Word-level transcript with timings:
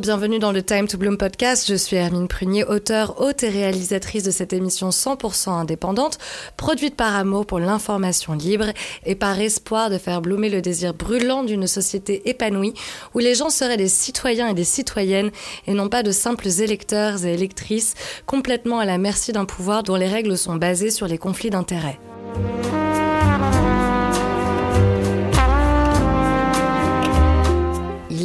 Bienvenue 0.00 0.38
dans 0.38 0.52
le 0.52 0.62
Time 0.62 0.86
to 0.86 0.96
Bloom 0.96 1.18
podcast. 1.18 1.66
Je 1.68 1.74
suis 1.74 1.96
Hermine 1.96 2.28
Prunier, 2.28 2.62
auteure, 2.62 3.20
hôte 3.20 3.42
et 3.42 3.48
réalisatrice 3.48 4.22
de 4.22 4.30
cette 4.30 4.52
émission 4.52 4.90
100% 4.90 5.50
indépendante, 5.50 6.18
produite 6.56 6.94
par 6.94 7.16
amour 7.16 7.46
pour 7.46 7.58
l'information 7.58 8.34
libre 8.34 8.66
et 9.04 9.16
par 9.16 9.40
espoir 9.40 9.90
de 9.90 9.98
faire 9.98 10.22
bloomer 10.22 10.50
le 10.50 10.62
désir 10.62 10.94
brûlant 10.94 11.42
d'une 11.42 11.66
société 11.66 12.28
épanouie 12.28 12.74
où 13.14 13.18
les 13.18 13.34
gens 13.34 13.50
seraient 13.50 13.76
des 13.76 13.88
citoyens 13.88 14.48
et 14.48 14.54
des 14.54 14.64
citoyennes 14.64 15.32
et 15.66 15.74
non 15.74 15.88
pas 15.88 16.04
de 16.04 16.12
simples 16.12 16.46
électeurs 16.46 17.24
et 17.24 17.34
électrices 17.34 17.94
complètement 18.24 18.78
à 18.78 18.84
la 18.84 18.98
merci 18.98 19.32
d'un 19.32 19.46
pouvoir 19.46 19.82
dont 19.82 19.96
les 19.96 20.08
règles 20.08 20.38
sont 20.38 20.54
basées 20.54 20.92
sur 20.92 21.08
les 21.08 21.18
conflits 21.18 21.50
d'intérêts. 21.50 21.98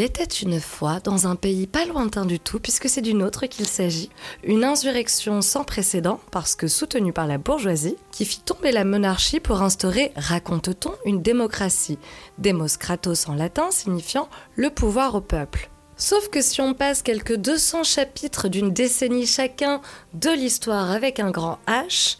Était 0.03 0.23
une 0.23 0.59
fois, 0.59 0.99
dans 0.99 1.27
un 1.27 1.35
pays 1.35 1.65
pas 1.65 1.85
lointain 1.85 2.25
du 2.25 2.39
tout, 2.39 2.59
puisque 2.59 2.89
c'est 2.89 3.01
d'une 3.01 3.23
autre 3.23 3.47
qu'il 3.47 3.65
s'agit, 3.65 4.09
une 4.43 4.63
insurrection 4.63 5.41
sans 5.41 5.63
précédent, 5.63 6.19
parce 6.29 6.55
que 6.55 6.67
soutenue 6.67 7.13
par 7.13 7.25
la 7.25 7.37
bourgeoisie, 7.37 7.95
qui 8.11 8.25
fit 8.25 8.41
tomber 8.41 8.71
la 8.71 8.85
monarchie 8.85 9.39
pour 9.39 9.61
instaurer, 9.61 10.11
raconte-t-on, 10.15 10.93
une 11.05 11.21
démocratie. 11.21 11.97
Demos 12.37 12.77
kratos 12.77 13.27
en 13.27 13.33
latin 13.33 13.71
signifiant 13.71 14.29
le 14.55 14.69
pouvoir 14.69 15.15
au 15.15 15.21
peuple. 15.21 15.69
Sauf 15.95 16.29
que 16.29 16.41
si 16.41 16.59
on 16.59 16.73
passe 16.73 17.01
quelques 17.01 17.35
200 17.35 17.83
chapitres 17.83 18.47
d'une 18.49 18.73
décennie 18.73 19.27
chacun 19.27 19.79
de 20.13 20.29
l'histoire 20.29 20.91
avec 20.91 21.19
un 21.19 21.31
grand 21.31 21.59
H, 21.67 22.17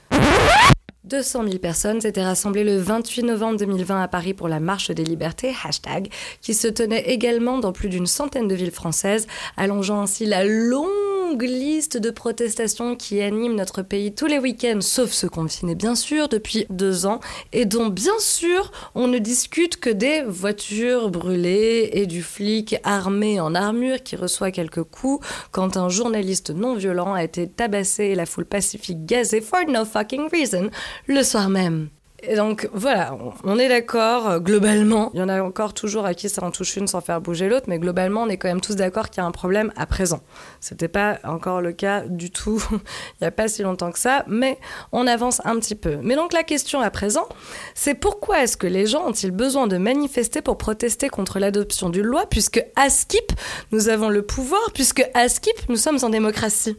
200 1.06 1.44
000 1.46 1.58
personnes 1.58 2.00
s'étaient 2.00 2.24
rassemblées 2.24 2.64
le 2.64 2.78
28 2.78 3.24
novembre 3.24 3.58
2020 3.58 4.02
à 4.02 4.08
Paris 4.08 4.34
pour 4.34 4.48
la 4.48 4.60
Marche 4.60 4.90
des 4.92 5.04
Libertés, 5.04 5.54
hashtag, 5.64 6.10
qui 6.42 6.54
se 6.54 6.68
tenait 6.68 7.12
également 7.12 7.60
dans 7.60 7.74
plus 7.74 7.90
d'une 7.90 8.08
centaine 8.08 8.48
de 8.48 8.56
villes 8.56 8.72
françaises, 8.72 9.28
allongeant 9.58 10.02
ainsi 10.02 10.26
la 10.26 10.46
longue 10.46 11.13
liste 11.42 11.98
de 11.98 12.12
protestations 12.12 12.96
qui 12.96 13.22
animent 13.22 13.56
notre 13.56 13.82
pays 13.82 14.14
tous 14.14 14.28
les 14.28 14.40
week-ends, 14.40 14.82
sauf 14.82 15.12
ceux 15.12 15.30
confinés 15.30 15.76
bien 15.76 15.96
sûr 15.96 16.30
depuis 16.30 16.66
deux 16.70 17.06
ans, 17.06 17.20
et 17.52 17.66
dont 17.66 17.88
bien 17.88 18.18
sûr 18.20 18.72
on 18.96 19.08
ne 19.08 19.18
discute 19.18 19.78
que 19.78 19.90
des 19.90 20.22
voitures 20.22 21.10
brûlées 21.10 21.90
et 21.94 22.06
du 22.06 22.22
flic 22.22 22.76
armé 22.84 23.40
en 23.40 23.56
armure 23.56 24.04
qui 24.04 24.16
reçoit 24.16 24.52
quelques 24.52 24.84
coups 24.84 25.26
quand 25.52 25.78
un 25.78 25.90
journaliste 25.90 26.52
non 26.52 26.76
violent 26.76 27.14
a 27.14 27.24
été 27.24 27.48
tabassé 27.48 28.06
et 28.06 28.16
la 28.16 28.26
foule 28.26 28.46
pacifique 28.46 29.06
gazée 29.06 29.42
for 29.42 29.66
no 29.68 29.86
fucking 29.86 30.30
reason 30.32 30.70
le 31.08 31.24
soir 31.24 31.50
même. 31.50 31.90
Et 32.26 32.36
donc 32.38 32.70
voilà, 32.72 33.18
on 33.44 33.60
est 33.60 33.68
d'accord 33.68 34.30
euh, 34.30 34.40
globalement. 34.40 35.12
Il 35.14 35.20
y 35.20 35.24
en 35.24 35.28
a 35.28 35.42
encore 35.44 35.74
toujours 35.74 36.06
à 36.06 36.14
qui 36.14 36.30
ça 36.30 36.42
en 36.44 36.52
touche 36.52 36.78
une 36.78 36.88
sans 36.88 37.02
faire 37.02 37.20
bouger 37.20 37.50
l'autre, 37.50 37.66
mais 37.68 37.80
globalement, 37.80 38.24
on 38.24 38.30
est 38.30 38.38
quand 38.38 38.48
même 38.48 38.62
tous 38.62 38.76
d'accord 38.78 39.10
qu'il 39.10 39.22
y 39.22 39.26
a 39.26 39.28
un 39.28 39.32
problème 39.32 39.74
à 39.76 39.86
présent. 39.86 40.22
C'était 40.62 40.88
pas 40.88 41.20
encore 41.26 41.60
le 41.60 41.74
cas 41.74 42.02
du 42.08 42.32
tout 42.32 42.64
il 42.72 42.80
n'y 43.24 43.28
a 43.28 43.32
pas 43.32 43.50
si 43.50 43.62
longtemps 43.62 43.92
que 43.92 44.00
ça, 44.00 44.24
mais 44.28 44.58
on 44.94 45.06
avance 45.06 45.42
un 45.44 45.60
petit 45.60 45.76
peu. 45.76 45.98
Mais 46.02 46.16
donc 46.16 46.32
la 46.32 46.44
question 46.44 46.80
à 46.80 46.90
présent, 46.90 47.28
c'est 47.76 47.94
pourquoi 47.94 48.44
est-ce 48.44 48.56
que 48.56 48.68
les 48.68 48.86
gens 48.86 49.06
ont-ils 49.06 49.32
besoin 49.32 49.68
de 49.68 49.78
manifester 49.78 50.42
pour 50.42 50.58
protester 50.58 51.10
contre 51.10 51.40
l'adoption 51.40 51.90
d'une 51.90 52.06
loi, 52.06 52.26
puisque 52.30 52.64
à 52.78 52.90
Skip, 52.90 53.34
nous 53.74 53.90
avons 53.90 54.08
le 54.08 54.22
pouvoir, 54.22 54.72
puisque 54.74 55.06
à 55.14 55.28
Skip, 55.28 55.56
nous 55.68 55.76
sommes 55.76 56.00
en 56.04 56.10
démocratie? 56.10 56.78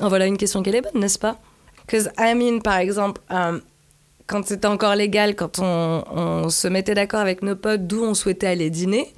En 0.00 0.08
voilà 0.10 0.26
une 0.26 0.36
question 0.36 0.62
qui 0.62 0.68
est 0.68 0.82
bonne, 0.82 1.00
n'est-ce 1.00 1.18
pas? 1.18 1.38
Because 1.86 2.10
I 2.18 2.34
mean, 2.34 2.60
par 2.60 2.76
exemple, 2.76 3.22
euh, 3.30 3.60
quand 4.26 4.46
c'était 4.46 4.66
encore 4.66 4.94
légal, 4.94 5.36
quand 5.36 5.58
on, 5.60 6.48
se 6.48 6.68
mettait 6.68 6.94
d'accord 6.94 7.20
avec 7.20 7.42
nos 7.42 7.56
potes 7.56 7.86
d'où 7.86 8.02
on 8.02 8.14
souhaitait 8.14 8.46
aller 8.46 8.70
dîner, 8.70 9.12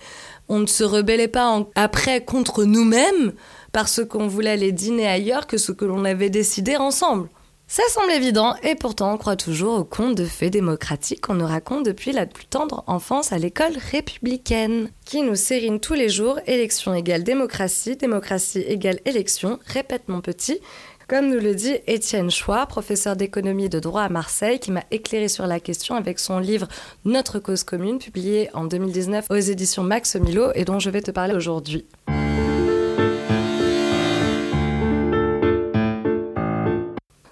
on 0.48 0.61
ne 0.61 0.67
se 0.67 0.85
rebellait 0.85 1.29
pas 1.29 1.67
après 1.74 2.24
contre 2.24 2.64
nous-mêmes 2.64 3.33
parce 3.73 4.05
qu'on 4.05 4.27
voulait 4.27 4.51
aller 4.51 4.73
dîner 4.73 5.07
ailleurs 5.07 5.46
que 5.46 5.58
ce 5.58 5.73
que 5.73 5.85
l'on 5.85 6.05
avait 6.05 6.30
décidé 6.30 6.77
ensemble. 6.77 7.29
Ça 7.70 7.83
semble 7.91 8.13
évident, 8.13 8.55
et 8.63 8.77
pourtant 8.77 9.13
on 9.13 9.19
croit 9.19 9.36
toujours 9.36 9.80
aux 9.80 9.85
contes 9.85 10.14
de 10.14 10.24
fées 10.24 10.48
démocratiques 10.48 11.20
qu'on 11.20 11.35
nous 11.35 11.46
raconte 11.46 11.85
depuis 11.85 12.13
la 12.13 12.25
plus 12.25 12.46
tendre 12.46 12.83
enfance 12.86 13.30
à 13.30 13.36
l'école 13.36 13.77
républicaine, 13.92 14.89
qui 15.05 15.20
nous 15.20 15.35
sérine 15.35 15.79
tous 15.79 15.92
les 15.92 16.08
jours 16.08 16.40
élection 16.46 16.95
égale 16.95 17.25
démocratie, 17.25 17.96
démocratie 17.96 18.61
égale 18.61 19.01
élection, 19.05 19.58
répète 19.67 20.08
mon 20.08 20.23
petit, 20.23 20.61
comme 21.08 21.30
nous 21.30 21.41
le 21.41 21.55
dit 21.55 21.74
Étienne 21.86 22.30
Chouard, 22.30 22.69
professeur 22.69 23.17
d'économie 23.17 23.64
et 23.64 23.69
de 23.70 23.80
droit 23.80 24.02
à 24.02 24.08
Marseille, 24.11 24.61
qui 24.61 24.70
m'a 24.70 24.85
éclairé 24.91 25.29
sur 25.29 25.46
la 25.46 25.58
question 25.58 25.95
avec 25.95 26.19
son 26.19 26.39
livre 26.39 26.69
Notre 27.07 27.39
cause 27.39 27.64
commune, 27.64 27.98
publié 27.98 28.51
en 28.52 28.67
2019 28.67 29.27
aux 29.30 29.35
éditions 29.35 29.83
Max 29.83 30.17
Milo 30.17 30.51
et 30.55 30.67
dont 30.67 30.79
je 30.79 30.91
vais 30.91 31.01
te 31.01 31.11
parler 31.11 31.35
aujourd'hui. 31.35 31.86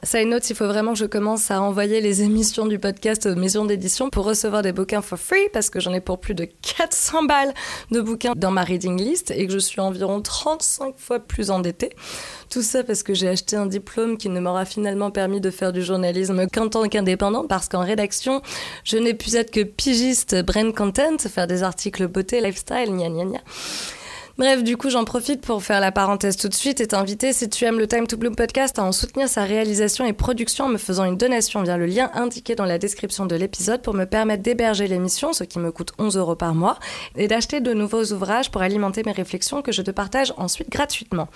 Side 0.07 0.29
note, 0.29 0.49
il 0.51 0.55
faut 0.55 0.69
vraiment 0.69 0.93
que 0.93 1.01
je 1.01 1.05
commence 1.05 1.51
à 1.51 1.61
envoyer 1.61 2.01
les 2.01 2.23
émissions 2.23 2.67
du 2.67 2.79
podcast 2.79 3.27
aux 3.27 3.35
maisons 3.35 3.65
d'édition 3.65 4.09
pour 4.09 4.25
recevoir 4.25 4.63
des 4.63 4.71
bouquins 4.71 5.03
for 5.03 5.19
free 5.19 5.49
parce 5.53 5.69
que 5.69 5.81
j'en 5.81 5.93
ai 5.93 6.01
pour 6.01 6.21
plus 6.21 6.35
de 6.35 6.45
400 6.45 7.25
balles 7.25 7.53
de 7.91 8.01
bouquins 8.01 8.33
dans 8.37 8.53
ma 8.53 8.63
reading 8.63 8.97
list 9.03 9.33
et 9.33 9.45
que 9.49 9.53
je 9.53 9.59
suis 9.59 9.81
environ 9.81 10.23
35 10.23 10.95
fois 10.97 11.19
plus 11.19 11.51
endettée. 11.51 11.91
Tout 12.51 12.63
ça 12.63 12.85
parce 12.85 13.03
que 13.03 13.15
j'ai 13.15 13.27
acheté 13.27 13.57
un 13.57 13.67
diplôme 13.67 14.17
qui 14.17 14.29
ne 14.29 14.39
m'aura 14.39 14.65
finalement 14.65 15.11
permis 15.11 15.41
de 15.41 15.51
faire 15.51 15.73
du 15.73 15.83
journalisme 15.83 16.47
qu'en 16.53 16.69
tant 16.69 16.89
qu'indépendant 16.89 17.45
parce 17.45 17.69
qu'en 17.69 17.85
rédaction, 17.85 18.43
je 18.85 18.99
n'ai 18.99 19.15
pu 19.15 19.35
être 19.35 19.51
que 19.51 19.65
pigiste 19.65 20.41
brand 20.45 20.73
content, 20.73 21.19
faire 21.19 21.49
des 21.49 21.65
articles 21.65 22.07
beauté, 22.07 22.41
lifestyle, 22.41 22.91
gna 22.91 23.09
gna 23.09 23.25
gna. 23.25 23.41
Bref, 24.39 24.63
du 24.63 24.77
coup, 24.77 24.91
j'en 24.91 25.05
profite 25.05 25.41
pour 25.41 25.63
faire 25.63 25.81
la 25.81 25.93
parenthèse 25.93 26.37
tout 26.37 26.51
de 26.51 26.55
suite 26.55 26.83
et 26.83 26.89
t'inviter, 26.89 27.33
si 27.33 27.49
tu 27.49 27.65
aimes 27.65 27.79
le 27.79 27.87
Time 27.87 28.07
to 28.07 28.19
Bloom 28.19 28.37
podcast, 28.37 28.79
à 28.79 28.85
en 28.85 28.93
soutenir 28.93 29.31
sa 29.31 29.45
réalisation 29.45 30.05
et 30.05 30.13
production 30.13 30.67
en 30.67 30.69
me 30.69 30.77
faisant 30.77 31.07
une 31.07 31.17
donation 31.17 31.63
via 31.63 31.79
le 31.79 31.87
lien 31.87 32.11
indiqué 32.13 32.55
dans 32.55 32.67
la 32.67 32.77
description 32.77 33.25
de 33.25 33.35
l'épisode 33.35 33.81
pour 33.81 33.95
me 33.95 34.05
permettre 34.05 34.43
d'héberger 34.43 34.89
l'émission, 34.89 35.33
ce 35.33 35.43
qui 35.43 35.59
me 35.59 35.73
coûte 35.73 35.93
11 35.99 36.19
euros 36.19 36.37
par 36.37 36.55
mois, 36.55 36.79
et 37.17 37.29
d'acheter 37.29 37.61
de 37.61 37.73
nouveaux 37.73 38.05
ouvrages 38.13 38.51
pour 38.51 38.61
alimenter 38.61 39.03
mes 39.07 39.13
réflexions 39.13 39.63
que 39.63 39.73
je 39.73 39.81
te 39.81 39.91
partage 39.91 40.35
ensuite 40.37 40.69
gratuitement. 40.69 41.29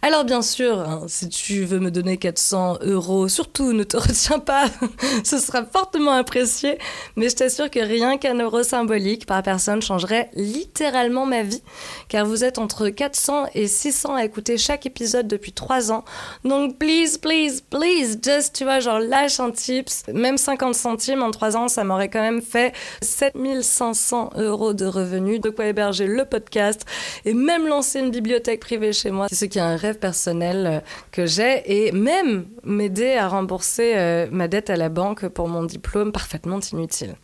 Alors, 0.00 0.24
bien 0.24 0.40
sûr, 0.40 0.80
hein, 0.80 1.04
si 1.08 1.28
tu 1.28 1.64
veux 1.64 1.78
me 1.78 1.90
donner 1.90 2.16
400 2.16 2.78
euros, 2.80 3.28
surtout 3.28 3.74
ne 3.74 3.84
te 3.84 3.96
retiens 3.98 4.38
pas, 4.38 4.64
ce 5.24 5.36
sera 5.36 5.66
fortement 5.66 6.12
apprécié, 6.12 6.78
mais 7.16 7.28
je 7.28 7.36
t'assure 7.36 7.70
que 7.70 7.80
rien 7.80 8.16
qu'un 8.16 8.38
euro 8.38 8.62
symbolique 8.62 9.26
par 9.26 9.42
personne 9.42 9.82
changerait 9.82 10.30
littéralement 10.32 11.26
ma 11.26 11.42
vie, 11.42 11.62
car 12.08 12.24
vous 12.24 12.44
êtes 12.44 12.45
entre 12.58 12.88
400 12.88 13.46
et 13.54 13.66
600 13.66 14.14
à 14.14 14.24
écouter 14.24 14.58
chaque 14.58 14.86
épisode 14.86 15.28
depuis 15.28 15.52
3 15.52 15.92
ans. 15.92 16.04
Donc, 16.44 16.78
please, 16.78 17.18
please, 17.20 17.60
please, 17.68 18.18
just, 18.22 18.54
tu 18.54 18.64
vois, 18.64 18.80
genre, 18.80 19.00
lâche 19.00 19.40
un 19.40 19.50
tips. 19.50 20.04
Même 20.12 20.38
50 20.38 20.74
centimes 20.74 21.22
en 21.22 21.30
3 21.30 21.56
ans, 21.56 21.68
ça 21.68 21.84
m'aurait 21.84 22.08
quand 22.08 22.20
même 22.20 22.42
fait 22.42 22.74
7500 23.02 24.30
euros 24.36 24.72
de 24.72 24.86
revenus, 24.86 25.40
de 25.40 25.50
quoi 25.50 25.66
héberger 25.66 26.06
le 26.06 26.24
podcast 26.24 26.84
et 27.24 27.34
même 27.34 27.66
lancer 27.66 28.00
une 28.00 28.10
bibliothèque 28.10 28.60
privée 28.60 28.92
chez 28.92 29.10
moi. 29.10 29.26
C'est 29.28 29.36
ce 29.36 29.44
qui 29.44 29.58
est 29.58 29.62
un 29.62 29.76
rêve 29.76 29.98
personnel 29.98 30.66
euh, 30.66 30.80
que 31.12 31.26
j'ai 31.26 31.62
et 31.66 31.92
même 31.92 32.46
m'aider 32.64 33.14
à 33.14 33.28
rembourser 33.28 33.94
euh, 33.96 34.26
ma 34.30 34.48
dette 34.48 34.70
à 34.70 34.76
la 34.76 34.88
banque 34.88 35.28
pour 35.28 35.48
mon 35.48 35.64
diplôme 35.64 36.12
parfaitement 36.12 36.60
inutile. 36.72 37.16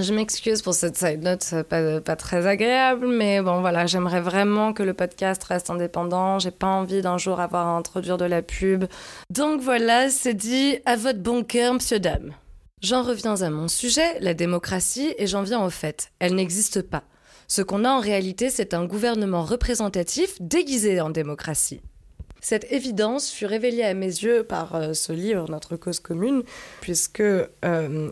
Je 0.00 0.12
m'excuse 0.12 0.60
pour 0.60 0.74
cette 0.74 0.96
side 0.96 1.22
note 1.22 1.54
pas, 1.68 2.00
pas 2.00 2.16
très 2.16 2.48
agréable, 2.48 3.06
mais 3.06 3.40
bon 3.40 3.60
voilà, 3.60 3.86
j'aimerais 3.86 4.20
vraiment 4.20 4.72
que 4.72 4.82
le 4.82 4.92
podcast 4.92 5.42
reste 5.44 5.70
indépendant. 5.70 6.40
J'ai 6.40 6.50
pas 6.50 6.66
envie 6.66 7.00
d'un 7.00 7.16
jour 7.16 7.38
avoir 7.38 7.68
à 7.68 7.76
introduire 7.76 8.18
de 8.18 8.24
la 8.24 8.42
pub. 8.42 8.86
Donc 9.30 9.60
voilà, 9.60 10.10
c'est 10.10 10.34
dit 10.34 10.78
à 10.84 10.96
votre 10.96 11.20
bon 11.20 11.44
cœur, 11.44 11.74
monsieur 11.74 12.00
dame. 12.00 12.32
J'en 12.82 13.04
reviens 13.04 13.40
à 13.40 13.50
mon 13.50 13.68
sujet, 13.68 14.18
la 14.20 14.34
démocratie, 14.34 15.14
et 15.16 15.28
j'en 15.28 15.42
viens 15.42 15.64
au 15.64 15.70
fait. 15.70 16.10
Elle 16.18 16.34
n'existe 16.34 16.82
pas. 16.82 17.04
Ce 17.46 17.62
qu'on 17.62 17.84
a 17.84 17.90
en 17.90 18.00
réalité, 18.00 18.50
c'est 18.50 18.74
un 18.74 18.86
gouvernement 18.86 19.44
représentatif 19.44 20.34
déguisé 20.40 21.00
en 21.00 21.10
démocratie. 21.10 21.80
Cette 22.44 22.70
évidence 22.70 23.30
fut 23.30 23.46
révélée 23.46 23.84
à 23.84 23.94
mes 23.94 24.04
yeux 24.04 24.44
par 24.44 24.74
euh, 24.74 24.92
ce 24.92 25.14
livre, 25.14 25.48
Notre 25.48 25.76
cause 25.76 25.98
commune, 25.98 26.42
puisque 26.82 27.20
euh, 27.20 27.48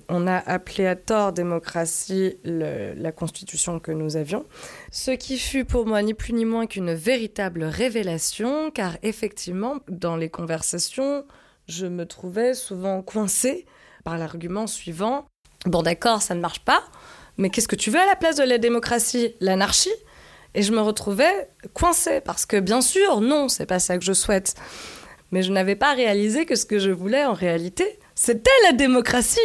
on 0.08 0.26
a 0.26 0.36
appelé 0.38 0.86
à 0.86 0.96
tort 0.96 1.34
démocratie 1.34 2.38
la 2.42 3.12
constitution 3.12 3.78
que 3.78 3.92
nous 3.92 4.16
avions, 4.16 4.46
ce 4.90 5.10
qui 5.10 5.36
fut 5.36 5.66
pour 5.66 5.84
moi 5.84 6.00
ni 6.00 6.14
plus 6.14 6.32
ni 6.32 6.46
moins 6.46 6.66
qu'une 6.66 6.94
véritable 6.94 7.64
révélation, 7.64 8.70
car 8.70 8.96
effectivement, 9.02 9.80
dans 9.90 10.16
les 10.16 10.30
conversations, 10.30 11.26
je 11.68 11.84
me 11.84 12.06
trouvais 12.06 12.54
souvent 12.54 13.02
coincée 13.02 13.66
par 14.02 14.16
l'argument 14.16 14.66
suivant. 14.66 15.26
Bon, 15.66 15.82
d'accord, 15.82 16.22
ça 16.22 16.34
ne 16.34 16.40
marche 16.40 16.64
pas, 16.64 16.82
mais 17.36 17.50
qu'est-ce 17.50 17.68
que 17.68 17.76
tu 17.76 17.90
veux 17.90 18.00
à 18.00 18.06
la 18.06 18.16
place 18.16 18.36
de 18.36 18.44
la 18.44 18.56
démocratie? 18.56 19.34
L'anarchie? 19.40 19.92
Et 20.54 20.62
je 20.62 20.72
me 20.72 20.80
retrouvais 20.80 21.50
coincée 21.72 22.20
parce 22.20 22.46
que 22.46 22.60
bien 22.60 22.80
sûr, 22.80 23.20
non, 23.20 23.48
c'est 23.48 23.66
pas 23.66 23.78
ça 23.78 23.96
que 23.98 24.04
je 24.04 24.12
souhaite. 24.12 24.54
Mais 25.30 25.42
je 25.42 25.50
n'avais 25.50 25.76
pas 25.76 25.94
réalisé 25.94 26.44
que 26.44 26.56
ce 26.56 26.66
que 26.66 26.78
je 26.78 26.90
voulais 26.90 27.24
en 27.24 27.32
réalité, 27.32 27.98
c'était 28.14 28.50
la 28.64 28.72
démocratie, 28.72 29.40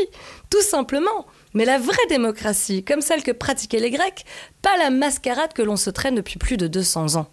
tout 0.49 0.61
simplement. 0.61 1.25
Mais 1.53 1.63
la 1.63 1.79
vraie 1.79 1.95
démocratie, 2.09 2.83
comme 2.83 3.01
celle 3.01 3.23
que 3.23 3.31
pratiquaient 3.31 3.79
les 3.79 3.91
Grecs, 3.91 4.25
pas 4.61 4.77
la 4.77 4.89
mascarade 4.89 5.53
que 5.53 5.61
l'on 5.61 5.77
se 5.77 5.89
traîne 5.89 6.15
depuis 6.15 6.37
plus 6.37 6.57
de 6.57 6.67
200 6.67 7.15
ans. 7.15 7.27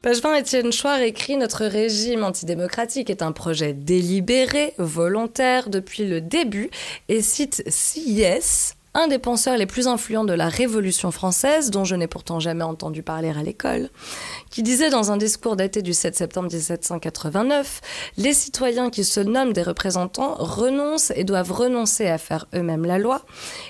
Page 0.00 0.22
20, 0.22 0.34
Étienne 0.36 0.72
Chouard 0.72 1.00
écrit 1.00 1.36
Notre 1.36 1.66
régime 1.66 2.24
antidémocratique 2.24 3.10
est 3.10 3.20
un 3.20 3.32
projet 3.32 3.74
délibéré, 3.74 4.72
volontaire 4.78 5.68
depuis 5.68 6.06
le 6.06 6.22
début, 6.22 6.70
et 7.08 7.20
cite 7.20 7.62
CIS, 7.66 8.77
un 8.94 9.08
des 9.08 9.18
penseurs 9.18 9.56
les 9.56 9.66
plus 9.66 9.86
influents 9.86 10.24
de 10.24 10.32
la 10.32 10.48
Révolution 10.48 11.10
française, 11.10 11.70
dont 11.70 11.84
je 11.84 11.94
n'ai 11.94 12.06
pourtant 12.06 12.40
jamais 12.40 12.64
entendu 12.64 13.02
parler 13.02 13.30
à 13.30 13.42
l'école, 13.42 13.90
qui 14.50 14.62
disait 14.62 14.90
dans 14.90 15.12
un 15.12 15.16
discours 15.16 15.56
daté 15.56 15.82
du 15.82 15.92
7 15.92 16.16
septembre 16.16 16.50
1789 16.52 17.80
Les 18.16 18.32
citoyens 18.32 18.90
qui 18.90 19.04
se 19.04 19.20
nomment 19.20 19.52
des 19.52 19.62
représentants 19.62 20.34
renoncent 20.34 21.12
et 21.14 21.24
doivent 21.24 21.52
renoncer 21.52 22.08
à 22.08 22.18
faire 22.18 22.46
eux-mêmes 22.54 22.84
la 22.84 22.98
loi. 22.98 23.24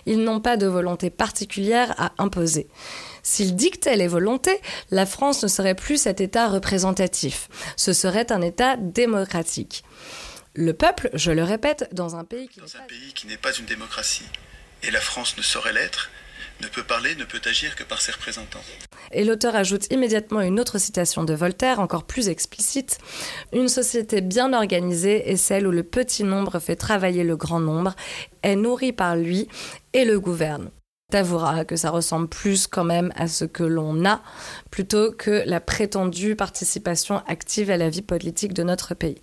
Ils 0.07 0.23
n'ont 0.23 0.41
pas 0.41 0.57
de 0.57 0.67
volonté 0.67 1.11
particulière 1.11 1.95
à 1.99 2.13
imposer. 2.19 2.69
S'ils 3.23 3.57
dictaient 3.57 3.97
les 3.97 4.09
volontés, 4.09 4.61
la 4.91 5.05
France 5.05 5.43
ne 5.43 5.49
serait 5.49 5.75
plus 5.75 6.01
cet 6.01 6.21
État 6.21 6.49
représentatif. 6.49 7.49
Ce 7.77 7.93
serait 7.93 8.33
un 8.33 8.41
État 8.41 8.77
démocratique. 8.77 9.85
Le 10.55 10.73
peuple, 10.73 11.11
je 11.15 11.31
le 11.31 11.45
répète, 11.45 11.89
dans 11.93 12.17
un 12.17 12.25
pays 12.25 12.49
qui 12.49 12.61
n'est 13.27 13.37
pas... 13.37 13.51
pas 13.51 13.59
une 13.59 13.67
démocratie, 13.67 14.25
et 14.83 14.91
la 14.91 15.01
France 15.01 15.37
ne 15.37 15.43
saurait 15.43 15.73
l'être, 15.73 16.11
ne 16.61 16.69
peut 16.69 16.83
parler, 16.83 17.15
ne 17.15 17.25
peut 17.25 17.41
agir 17.45 17.77
que 17.77 17.85
par 17.85 18.01
ses 18.01 18.13
représentants. 18.13 18.63
Et 19.13 19.25
l'auteur 19.25 19.55
ajoute 19.55 19.91
immédiatement 19.93 20.41
une 20.41 20.61
autre 20.61 20.79
citation 20.79 21.25
de 21.25 21.35
Voltaire, 21.35 21.81
encore 21.81 22.05
plus 22.05 22.29
explicite. 22.29 22.99
Une 23.53 23.69
société 23.69 24.21
bien 24.21 24.53
organisée 24.53 25.31
est 25.31 25.37
celle 25.37 25.67
où 25.67 25.71
le 25.71 25.83
petit 25.83 26.25
nombre 26.25 26.59
fait 26.59 26.77
travailler 26.77 27.25
le 27.25 27.37
grand 27.37 27.61
nombre, 27.61 27.95
est 28.43 28.57
nourri 28.57 28.93
par 28.93 29.17
lui 29.17 29.49
et 29.93 30.05
le 30.05 30.21
gouverne. 30.21 30.71
T'avoueras 31.11 31.65
que 31.65 31.77
ça 31.77 31.89
ressemble 31.89 32.29
plus 32.29 32.67
quand 32.67 32.85
même 32.85 33.15
à 33.17 33.29
ce 33.29 33.47
que 33.47 33.63
l'on 33.63 34.05
a 34.05 34.23
plutôt 34.71 35.11
que 35.11 35.43
la 35.47 35.59
prétendue 35.59 36.37
participation 36.37 37.23
active 37.27 37.71
à 37.71 37.79
la 37.79 37.89
vie 37.89 38.03
politique 38.03 38.53
de 38.53 38.63
notre 38.63 38.93
pays. 38.93 39.23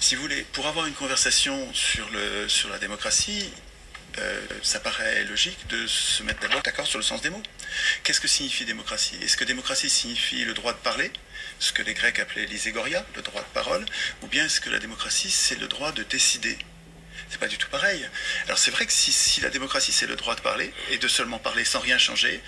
Si 0.00 0.16
vous 0.16 0.22
voulez, 0.22 0.44
pour 0.52 0.66
avoir 0.66 0.86
une 0.86 0.94
conversation 0.94 1.56
sur, 1.72 2.04
le, 2.10 2.48
sur 2.48 2.68
la 2.68 2.78
démocratie, 2.78 3.48
euh, 4.18 4.40
ça 4.62 4.80
paraît 4.80 5.24
logique 5.24 5.66
de 5.68 5.86
se 5.86 6.22
mettre 6.22 6.40
d'abord 6.40 6.62
d'accord 6.62 6.86
sur 6.86 6.98
le 6.98 7.04
sens 7.04 7.20
des 7.22 7.30
mots. 7.30 7.42
Qu'est-ce 8.02 8.20
que 8.20 8.28
signifie 8.28 8.64
démocratie? 8.64 9.16
Est-ce 9.22 9.36
que 9.36 9.44
démocratie 9.44 9.90
signifie 9.90 10.44
le 10.44 10.54
droit 10.54 10.72
de 10.72 10.78
parler, 10.78 11.10
ce 11.58 11.72
que 11.72 11.82
les 11.82 11.94
Grecs 11.94 12.18
appelaient 12.18 12.46
l'iségoria, 12.46 13.04
le 13.14 13.22
droit 13.22 13.42
de 13.42 13.52
parole, 13.54 13.84
ou 14.22 14.26
bien 14.26 14.46
est-ce 14.46 14.60
que 14.60 14.70
la 14.70 14.78
démocratie 14.78 15.30
c'est 15.30 15.58
le 15.58 15.68
droit 15.68 15.92
de 15.92 16.02
décider? 16.02 16.58
C'est 17.28 17.38
pas 17.38 17.48
du 17.48 17.58
tout 17.58 17.68
pareil. 17.68 18.04
Alors 18.46 18.58
c'est 18.58 18.72
vrai 18.72 18.86
que 18.86 18.92
si, 18.92 19.40
la 19.40 19.50
démocratie 19.50 19.92
c'est 19.92 20.06
le 20.06 20.16
droit 20.16 20.34
de 20.34 20.40
parler 20.40 20.72
et 20.90 20.98
de 20.98 21.08
seulement 21.08 21.38
parler 21.38 21.64
sans 21.64 21.80
rien 21.80 21.98
changer, 21.98 22.40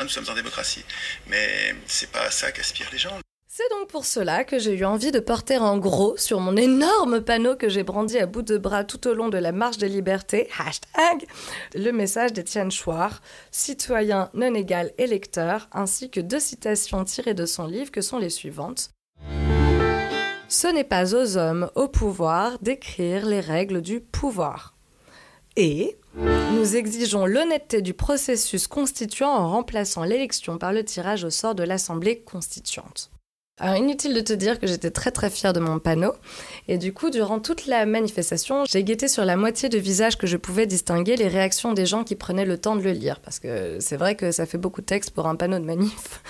nous 0.00 0.08
sommes 0.08 0.28
en 0.28 0.34
démocratie. 0.34 0.84
Mais 1.28 1.74
c'est 1.86 2.10
pas 2.10 2.22
à 2.22 2.30
ça 2.30 2.50
qu'aspirent 2.50 2.90
les 2.90 2.98
gens. 2.98 3.23
C'est 3.56 3.70
donc 3.70 3.86
pour 3.86 4.04
cela 4.04 4.42
que 4.42 4.58
j'ai 4.58 4.76
eu 4.76 4.84
envie 4.84 5.12
de 5.12 5.20
porter 5.20 5.58
en 5.58 5.78
gros 5.78 6.16
sur 6.16 6.40
mon 6.40 6.56
énorme 6.56 7.20
panneau 7.20 7.54
que 7.54 7.68
j'ai 7.68 7.84
brandi 7.84 8.18
à 8.18 8.26
bout 8.26 8.42
de 8.42 8.58
bras 8.58 8.82
tout 8.82 9.06
au 9.06 9.14
long 9.14 9.28
de 9.28 9.38
la 9.38 9.52
marche 9.52 9.78
des 9.78 9.88
libertés, 9.88 10.48
hashtag, 10.58 11.24
le 11.76 11.92
message 11.92 12.32
d'Étienne 12.32 12.72
Chouard, 12.72 13.22
citoyen 13.52 14.28
non 14.34 14.54
égal 14.54 14.90
électeur, 14.98 15.68
ainsi 15.70 16.10
que 16.10 16.18
deux 16.18 16.40
citations 16.40 17.04
tirées 17.04 17.34
de 17.34 17.46
son 17.46 17.68
livre 17.68 17.92
que 17.92 18.00
sont 18.00 18.18
les 18.18 18.28
suivantes. 18.28 18.90
Ce 20.48 20.66
n'est 20.66 20.82
pas 20.82 21.14
aux 21.14 21.36
hommes 21.36 21.70
au 21.76 21.86
pouvoir 21.86 22.58
d'écrire 22.58 23.24
les 23.24 23.38
règles 23.38 23.82
du 23.82 24.00
pouvoir. 24.00 24.74
Et 25.54 25.96
nous 26.16 26.74
exigeons 26.74 27.24
l'honnêteté 27.24 27.82
du 27.82 27.94
processus 27.94 28.66
constituant 28.66 29.32
en 29.32 29.48
remplaçant 29.48 30.02
l'élection 30.02 30.58
par 30.58 30.72
le 30.72 30.84
tirage 30.84 31.22
au 31.22 31.30
sort 31.30 31.54
de 31.54 31.62
l'Assemblée 31.62 32.18
constituante. 32.18 33.12
Alors 33.64 33.76
inutile 33.76 34.12
de 34.12 34.20
te 34.20 34.34
dire 34.34 34.60
que 34.60 34.66
j'étais 34.66 34.90
très 34.90 35.10
très 35.10 35.30
fière 35.30 35.54
de 35.54 35.58
mon 35.58 35.78
panneau 35.78 36.12
et 36.68 36.76
du 36.76 36.92
coup 36.92 37.08
durant 37.08 37.40
toute 37.40 37.64
la 37.64 37.86
manifestation 37.86 38.66
j'ai 38.70 38.84
guetté 38.84 39.08
sur 39.08 39.24
la 39.24 39.36
moitié 39.36 39.70
de 39.70 39.78
visage 39.78 40.18
que 40.18 40.26
je 40.26 40.36
pouvais 40.36 40.66
distinguer 40.66 41.16
les 41.16 41.28
réactions 41.28 41.72
des 41.72 41.86
gens 41.86 42.04
qui 42.04 42.14
prenaient 42.14 42.44
le 42.44 42.58
temps 42.58 42.76
de 42.76 42.82
le 42.82 42.90
lire 42.90 43.20
parce 43.20 43.38
que 43.38 43.78
c'est 43.80 43.96
vrai 43.96 44.16
que 44.16 44.32
ça 44.32 44.44
fait 44.44 44.58
beaucoup 44.58 44.82
de 44.82 44.86
texte 44.86 45.12
pour 45.12 45.26
un 45.26 45.34
panneau 45.34 45.58
de 45.58 45.64
manif. 45.64 46.20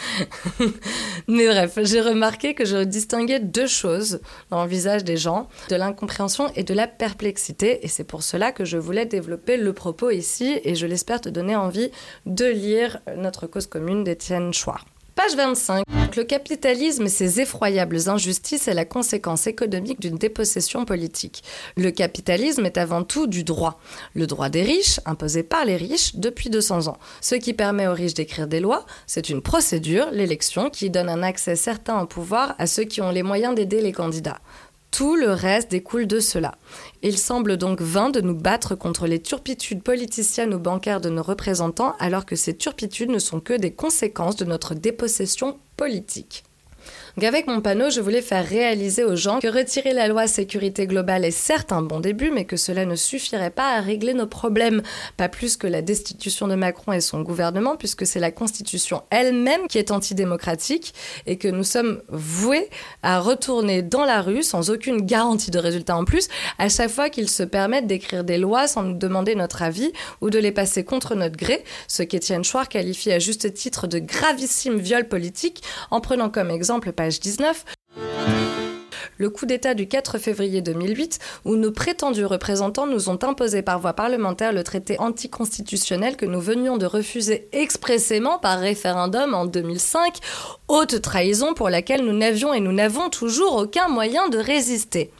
Mais 1.27 1.49
bref, 1.49 1.77
j'ai 1.83 2.01
remarqué 2.01 2.55
que 2.55 2.65
je 2.65 2.85
distinguais 2.85 3.41
deux 3.41 3.67
choses 3.67 4.21
dans 4.51 4.63
le 4.63 4.71
visage 4.71 5.03
des 5.03 5.17
gens, 5.17 5.49
de 5.71 5.75
l'incompréhension 5.75 6.53
et 6.55 6.63
de 6.63 6.73
la 6.73 6.87
perplexité 6.87 7.85
et 7.85 7.89
c'est 7.89 8.05
pour 8.05 8.23
cela 8.23 8.53
que 8.53 8.65
je 8.65 8.79
voulais 8.79 9.07
développer 9.07 9.57
le 9.57 9.73
propos 9.73 10.11
ici 10.11 10.61
et 10.63 10.77
je 10.77 10.87
l'espère 10.87 11.21
te 11.21 11.31
donner 11.31 11.57
envie 11.57 11.91
de 12.27 12.47
lire 12.47 13.01
notre 13.17 13.49
cause 13.49 13.67
commune 13.67 14.05
d'Étienne 14.05 14.55
Chouard. 14.55 14.85
Page 15.15 15.37
25. 15.37 15.85
Le 16.17 16.25
capitalisme 16.25 17.05
et 17.05 17.09
ses 17.09 17.41
effroyables 17.41 18.09
injustices 18.09 18.67
est 18.67 18.75
la 18.75 18.85
conséquence 18.85 19.47
économique 19.47 20.01
d'une 20.01 20.19
dépossession 20.19 20.85
politique. 20.85 21.45
Le 21.77 21.93
capitalisme 21.93 22.67
est 22.67 22.79
avant 22.79 23.05
tout 23.05 23.29
du 23.29 23.45
droit. 23.45 23.79
Le 24.15 24.27
droit 24.27 24.49
des 24.49 24.63
riches, 24.63 24.99
imposé 25.07 25.45
par 25.45 25.65
les 25.65 25.77
riches 25.77 26.17
depuis 26.17 26.51
200 26.51 26.89
ans. 26.89 26.99
Ce 27.21 27.37
qui 27.37 27.55
permet 27.55 27.87
aux 27.87 27.95
riches 27.95 28.15
d'écrire 28.15 28.49
des 28.49 28.59
lois, 28.59 28.87
c'est 29.07 29.29
une 29.29 29.41
procédure, 29.41 30.09
l'élection, 30.11 30.69
qui 30.69 30.91
donne 30.91 31.09
un 31.09 31.23
accès 31.23 31.55
certain 31.55 32.01
au 32.01 32.07
pouvoir 32.07 32.57
à 32.59 32.67
ceux 32.67 32.85
qui 32.85 33.01
ont 33.01 33.11
les 33.11 33.23
moyens 33.23 33.55
d'aider 33.55 33.81
les 33.81 33.93
candidats. 33.93 34.41
Tout 34.91 35.17
le 35.17 35.33
reste 35.33 35.73
découle 35.73 36.07
de 36.07 36.21
cela. 36.21 36.55
Il 37.07 37.19
semble 37.19 37.59
donc 37.59 37.83
vain 37.83 38.09
de 38.09 38.23
nous 38.23 38.35
battre 38.35 38.75
contre 38.75 39.07
les 39.07 39.21
turpitudes 39.21 39.83
politiciennes 39.83 40.55
ou 40.55 40.59
bancaires 40.59 41.03
de 41.03 41.11
nos 41.11 41.23
représentants 41.23 41.95
alors 41.99 42.25
que 42.25 42.35
ces 42.35 42.57
turpitudes 42.57 43.11
ne 43.11 43.19
sont 43.19 43.41
que 43.41 43.53
des 43.53 43.75
conséquences 43.75 44.37
de 44.37 44.47
notre 44.47 44.75
dépossession 44.75 45.59
politique. 45.77 46.45
Donc 47.17 47.27
avec 47.27 47.47
mon 47.47 47.61
panneau, 47.61 47.91
je 47.91 48.01
voulais 48.01 48.23
faire 48.23 48.45
réaliser 48.45 49.05
aux 49.05 49.15
gens 49.15 49.39
que 49.39 49.47
retirer 49.47 49.93
la 49.93 50.09
loi 50.09 50.27
sécurité 50.27 50.89
globale 50.89 51.25
est 51.25 51.31
certes 51.31 51.71
un 51.71 51.81
bon 51.81 52.01
début, 52.01 52.33
mais 52.33 52.45
que 52.45 52.57
cela 52.57 52.87
ne 52.87 52.97
suffirait 52.97 53.51
pas 53.51 53.77
à 53.77 53.81
régler 53.81 54.15
nos 54.15 54.27
problèmes, 54.27 54.83
pas 55.17 55.29
plus 55.29 55.57
que 55.57 55.69
la 55.69 55.81
destitution 55.81 56.49
de 56.49 56.57
Macron 56.57 56.93
et 56.93 57.01
son 57.01 57.23
gouvernement, 57.23 57.77
puisque 57.77 58.05
c'est 58.05 58.19
la 58.19 58.33
Constitution 58.33 59.05
elle-même 59.11 59.69
qui 59.69 59.79
est 59.79 59.93
antidémocratique 59.93 60.93
et 61.27 61.39
que 61.39 61.47
nous 61.47 61.63
sommes 61.63 62.03
voués 62.09 62.69
à 63.05 63.21
retourner 63.21 63.83
dans 63.83 64.05
la 64.05 64.21
rue 64.21 64.43
sans 64.43 64.71
aucune 64.71 65.03
garantie 65.03 65.53
de 65.53 65.61
résultat 65.61 65.97
en 65.97 66.05
plus, 66.05 66.27
à 66.59 66.69
chaque 66.69 66.91
fois 66.91 67.11
qu'ils 67.11 67.31
se 67.31 67.45
permettent 67.45 67.87
d'écrire 67.87 68.25
des 68.25 68.39
lois 68.39 68.67
sans 68.67 68.83
nous 68.83 68.99
demander 68.99 69.37
notre 69.37 69.63
avis 69.63 69.93
ou 70.21 70.31
de 70.31 70.41
les 70.41 70.51
passer 70.51 70.83
contre 70.83 71.15
notre 71.15 71.37
gré, 71.37 71.63
ce 71.87 72.03
qu'Étienne 72.03 72.43
Chouard 72.43 72.69
qualifie 72.69 73.13
à 73.13 73.21
juste 73.21 73.55
titre 73.55 73.87
de 73.87 74.01
gravissime 74.01 74.79
viol 74.79 75.07
politique, 75.07 75.63
en 75.93 76.01
prenant 76.01 76.29
comme 76.29 76.51
exemple 76.51 76.91
19, 77.09 77.65
le 79.17 79.31
coup 79.31 79.47
d'État 79.47 79.75
du 79.75 79.87
4 79.87 80.19
février 80.19 80.61
2008, 80.61 81.19
où 81.45 81.57
nos 81.57 81.71
prétendus 81.71 82.25
représentants 82.25 82.87
nous 82.87 83.09
ont 83.09 83.19
imposé 83.23 83.63
par 83.63 83.79
voie 83.79 83.93
parlementaire 83.93 84.53
le 84.53 84.65
traité 84.65 84.99
anticonstitutionnel 84.99 86.17
que 86.17 86.27
nous 86.27 86.41
venions 86.41 86.77
de 86.77 86.87
refuser 86.87 87.49
expressément 87.53 88.39
par 88.39 88.59
référendum 88.59 89.35
en 89.35 89.47
2005, 89.47 90.19
haute 90.69 91.01
trahison 91.01 91.55
pour 91.55 91.71
laquelle 91.71 92.05
nous 92.05 92.17
n'avions 92.17 92.53
et 92.55 92.61
nous 92.61 92.73
n'avons 92.73 93.09
toujours 93.09 93.57
aucun 93.57 93.89
moyen 93.89 94.29
de 94.29 94.39
résister. 94.39 95.11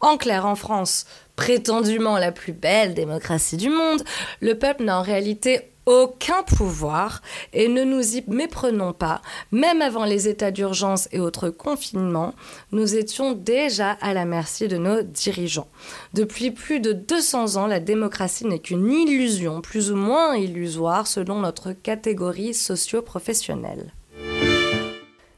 En 0.00 0.16
clair, 0.16 0.46
en 0.46 0.54
France, 0.54 1.06
prétendument 1.36 2.18
la 2.18 2.32
plus 2.32 2.52
belle 2.52 2.94
démocratie 2.94 3.56
du 3.56 3.70
monde, 3.70 4.02
le 4.40 4.58
peuple 4.58 4.84
n'a 4.84 4.98
en 4.98 5.02
réalité 5.02 5.71
aucun 5.86 6.42
pouvoir 6.42 7.22
et 7.52 7.68
ne 7.68 7.84
nous 7.84 8.16
y 8.16 8.24
méprenons 8.28 8.92
pas, 8.92 9.22
même 9.50 9.82
avant 9.82 10.04
les 10.04 10.28
états 10.28 10.50
d'urgence 10.50 11.08
et 11.12 11.20
autres 11.20 11.50
confinements, 11.50 12.34
nous 12.70 12.94
étions 12.94 13.32
déjà 13.32 13.92
à 14.00 14.14
la 14.14 14.24
merci 14.24 14.68
de 14.68 14.76
nos 14.76 15.02
dirigeants. 15.02 15.68
Depuis 16.14 16.50
plus 16.50 16.80
de 16.80 16.92
200 16.92 17.56
ans, 17.56 17.66
la 17.66 17.80
démocratie 17.80 18.46
n'est 18.46 18.60
qu'une 18.60 18.90
illusion, 18.90 19.60
plus 19.60 19.90
ou 19.90 19.96
moins 19.96 20.36
illusoire 20.36 21.06
selon 21.06 21.40
notre 21.40 21.72
catégorie 21.72 22.54
socio-professionnelle. 22.54 23.92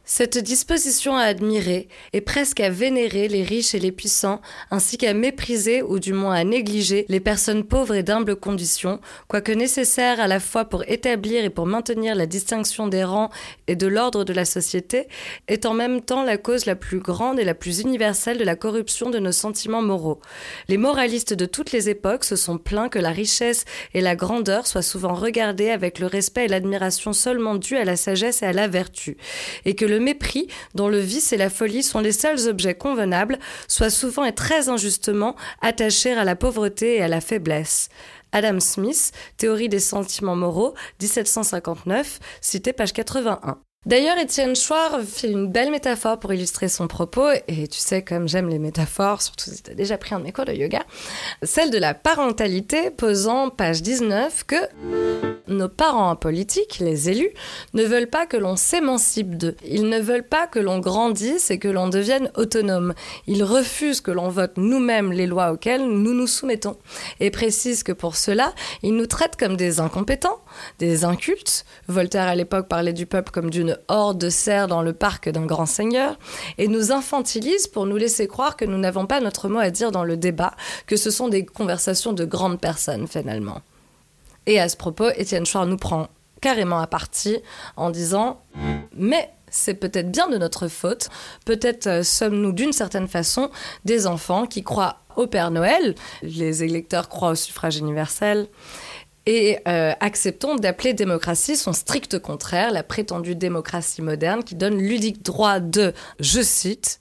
Cette 0.06 0.36
disposition 0.36 1.16
à 1.16 1.22
admirer 1.22 1.88
et 2.12 2.20
presque 2.20 2.60
à 2.60 2.68
vénérer 2.68 3.26
les 3.26 3.42
riches 3.42 3.74
et 3.74 3.78
les 3.78 3.90
puissants, 3.90 4.42
ainsi 4.70 4.98
qu'à 4.98 5.14
mépriser 5.14 5.80
ou 5.80 5.98
du 5.98 6.12
moins 6.12 6.34
à 6.34 6.44
négliger 6.44 7.06
les 7.08 7.20
personnes 7.20 7.64
pauvres 7.64 7.94
et 7.94 8.02
d'humbles 8.02 8.36
conditions, 8.36 9.00
quoique 9.28 9.50
nécessaire 9.50 10.20
à 10.20 10.28
la 10.28 10.40
fois 10.40 10.66
pour 10.66 10.84
établir 10.88 11.42
et 11.42 11.48
pour 11.48 11.64
maintenir 11.64 12.14
la 12.14 12.26
distinction 12.26 12.86
des 12.86 13.02
rangs 13.02 13.30
et 13.66 13.76
de 13.76 13.86
l'ordre 13.86 14.24
de 14.24 14.34
la 14.34 14.44
société, 14.44 15.08
est 15.48 15.64
en 15.64 15.72
même 15.72 16.02
temps 16.02 16.22
la 16.22 16.36
cause 16.36 16.66
la 16.66 16.76
plus 16.76 16.98
grande 16.98 17.40
et 17.40 17.44
la 17.44 17.54
plus 17.54 17.80
universelle 17.80 18.36
de 18.36 18.44
la 18.44 18.56
corruption 18.56 19.08
de 19.08 19.18
nos 19.18 19.32
sentiments 19.32 19.82
moraux. 19.82 20.20
Les 20.68 20.76
moralistes 20.76 21.32
de 21.32 21.46
toutes 21.46 21.72
les 21.72 21.88
époques 21.88 22.24
se 22.24 22.36
sont 22.36 22.58
plaints 22.58 22.90
que 22.90 22.98
la 22.98 23.10
richesse 23.10 23.64
et 23.94 24.02
la 24.02 24.16
grandeur 24.16 24.66
soient 24.66 24.82
souvent 24.82 25.14
regardées 25.14 25.70
avec 25.70 25.98
le 25.98 26.06
respect 26.06 26.44
et 26.44 26.48
l'admiration 26.48 27.14
seulement 27.14 27.54
dus 27.54 27.78
à 27.78 27.84
la 27.86 27.96
sagesse 27.96 28.42
et 28.42 28.46
à 28.46 28.52
la 28.52 28.68
vertu, 28.68 29.16
et 29.64 29.74
que 29.74 29.86
le 29.86 29.93
mépris, 29.98 30.48
dont 30.74 30.88
le 30.88 30.98
vice 30.98 31.32
et 31.32 31.36
la 31.36 31.50
folie 31.50 31.82
sont 31.82 32.00
les 32.00 32.12
seuls 32.12 32.48
objets 32.48 32.74
convenables, 32.74 33.38
soit 33.68 33.90
souvent 33.90 34.24
et 34.24 34.34
très 34.34 34.68
injustement 34.68 35.36
attachés 35.62 36.12
à 36.12 36.24
la 36.24 36.36
pauvreté 36.36 36.96
et 36.96 37.02
à 37.02 37.08
la 37.08 37.20
faiblesse. 37.20 37.88
Adam 38.32 38.58
Smith, 38.58 39.12
Théorie 39.36 39.68
des 39.68 39.78
sentiments 39.78 40.36
moraux, 40.36 40.74
1759, 41.00 42.18
cité 42.40 42.72
page 42.72 42.92
81. 42.92 43.58
D'ailleurs, 43.86 44.16
Étienne 44.16 44.56
Chouard 44.56 45.02
fait 45.02 45.30
une 45.30 45.48
belle 45.48 45.70
métaphore 45.70 46.18
pour 46.18 46.32
illustrer 46.32 46.68
son 46.68 46.88
propos, 46.88 47.28
et 47.48 47.68
tu 47.68 47.78
sais, 47.78 48.02
comme 48.02 48.28
j'aime 48.28 48.48
les 48.48 48.58
métaphores, 48.58 49.20
surtout 49.20 49.50
si 49.50 49.62
tu 49.62 49.70
as 49.70 49.74
déjà 49.74 49.98
pris 49.98 50.14
un 50.14 50.20
de 50.20 50.24
mes 50.24 50.32
cours 50.32 50.46
de 50.46 50.54
yoga, 50.54 50.82
celle 51.42 51.70
de 51.70 51.76
la 51.76 51.92
parentalité, 51.92 52.90
posant 52.90 53.50
page 53.50 53.82
19 53.82 54.44
que 54.44 54.56
nos 55.48 55.68
parents 55.68 56.16
politiques, 56.16 56.78
les 56.80 57.10
élus, 57.10 57.30
ne 57.74 57.84
veulent 57.84 58.08
pas 58.08 58.26
que 58.26 58.36
l'on 58.36 58.56
s'émancipe 58.56 59.36
d'eux. 59.36 59.56
Ils 59.64 59.88
ne 59.88 60.00
veulent 60.00 60.26
pas 60.26 60.46
que 60.46 60.58
l'on 60.58 60.78
grandisse 60.78 61.50
et 61.50 61.58
que 61.58 61.68
l'on 61.68 61.88
devienne 61.88 62.30
autonome. 62.36 62.94
Ils 63.26 63.44
refusent 63.44 64.00
que 64.00 64.10
l'on 64.10 64.28
vote 64.28 64.54
nous-mêmes 64.56 65.12
les 65.12 65.26
lois 65.26 65.52
auxquelles 65.52 65.86
nous 65.86 66.14
nous 66.14 66.26
soumettons. 66.26 66.78
Et 67.20 67.30
précisent 67.30 67.82
que 67.82 67.92
pour 67.92 68.16
cela, 68.16 68.54
ils 68.82 68.96
nous 68.96 69.06
traitent 69.06 69.36
comme 69.36 69.56
des 69.56 69.80
incompétents, 69.80 70.40
des 70.78 71.04
incultes. 71.04 71.64
Voltaire 71.88 72.26
à 72.28 72.34
l'époque 72.34 72.68
parlait 72.68 72.92
du 72.92 73.06
peuple 73.06 73.30
comme 73.30 73.50
d'une 73.50 73.73
horde 73.88 74.18
de 74.18 74.28
cerfs 74.28 74.68
dans 74.68 74.82
le 74.82 74.92
parc 74.92 75.28
d'un 75.28 75.46
grand 75.46 75.66
seigneur, 75.66 76.18
et 76.58 76.68
nous 76.68 76.92
infantilisent 76.92 77.66
pour 77.66 77.86
nous 77.86 77.96
laisser 77.96 78.26
croire 78.26 78.56
que 78.56 78.64
nous 78.64 78.78
n'avons 78.78 79.06
pas 79.06 79.20
notre 79.20 79.48
mot 79.48 79.58
à 79.58 79.70
dire 79.70 79.92
dans 79.92 80.04
le 80.04 80.16
débat, 80.16 80.54
que 80.86 80.96
ce 80.96 81.10
sont 81.10 81.28
des 81.28 81.44
conversations 81.44 82.12
de 82.12 82.24
grandes 82.24 82.60
personnes 82.60 83.06
finalement. 83.06 83.60
Et 84.46 84.60
à 84.60 84.68
ce 84.68 84.76
propos, 84.76 85.10
Étienne 85.16 85.46
Chouard 85.46 85.66
nous 85.66 85.76
prend 85.76 86.08
carrément 86.40 86.78
à 86.78 86.86
partie 86.86 87.38
en 87.76 87.90
disant 87.90 88.42
Mais 88.94 89.30
c'est 89.50 89.74
peut-être 89.74 90.10
bien 90.10 90.28
de 90.28 90.36
notre 90.36 90.68
faute, 90.68 91.08
peut-être 91.44 91.86
euh, 91.86 92.02
sommes-nous 92.02 92.52
d'une 92.52 92.72
certaine 92.72 93.08
façon 93.08 93.50
des 93.84 94.06
enfants 94.06 94.46
qui 94.46 94.62
croient 94.62 94.98
au 95.16 95.28
Père 95.28 95.52
Noël, 95.52 95.94
les 96.22 96.64
électeurs 96.64 97.08
croient 97.08 97.30
au 97.30 97.34
suffrage 97.36 97.76
universel, 97.76 98.48
et 99.26 99.58
euh, 99.66 99.92
acceptons 100.00 100.56
d'appeler 100.56 100.92
démocratie 100.92 101.56
son 101.56 101.72
strict 101.72 102.18
contraire, 102.18 102.70
la 102.70 102.82
prétendue 102.82 103.34
démocratie 103.34 104.02
moderne 104.02 104.44
qui 104.44 104.54
donne 104.54 104.78
ludique 104.78 105.22
droit 105.22 105.60
de, 105.60 105.92
je 106.20 106.42
cite, 106.42 107.00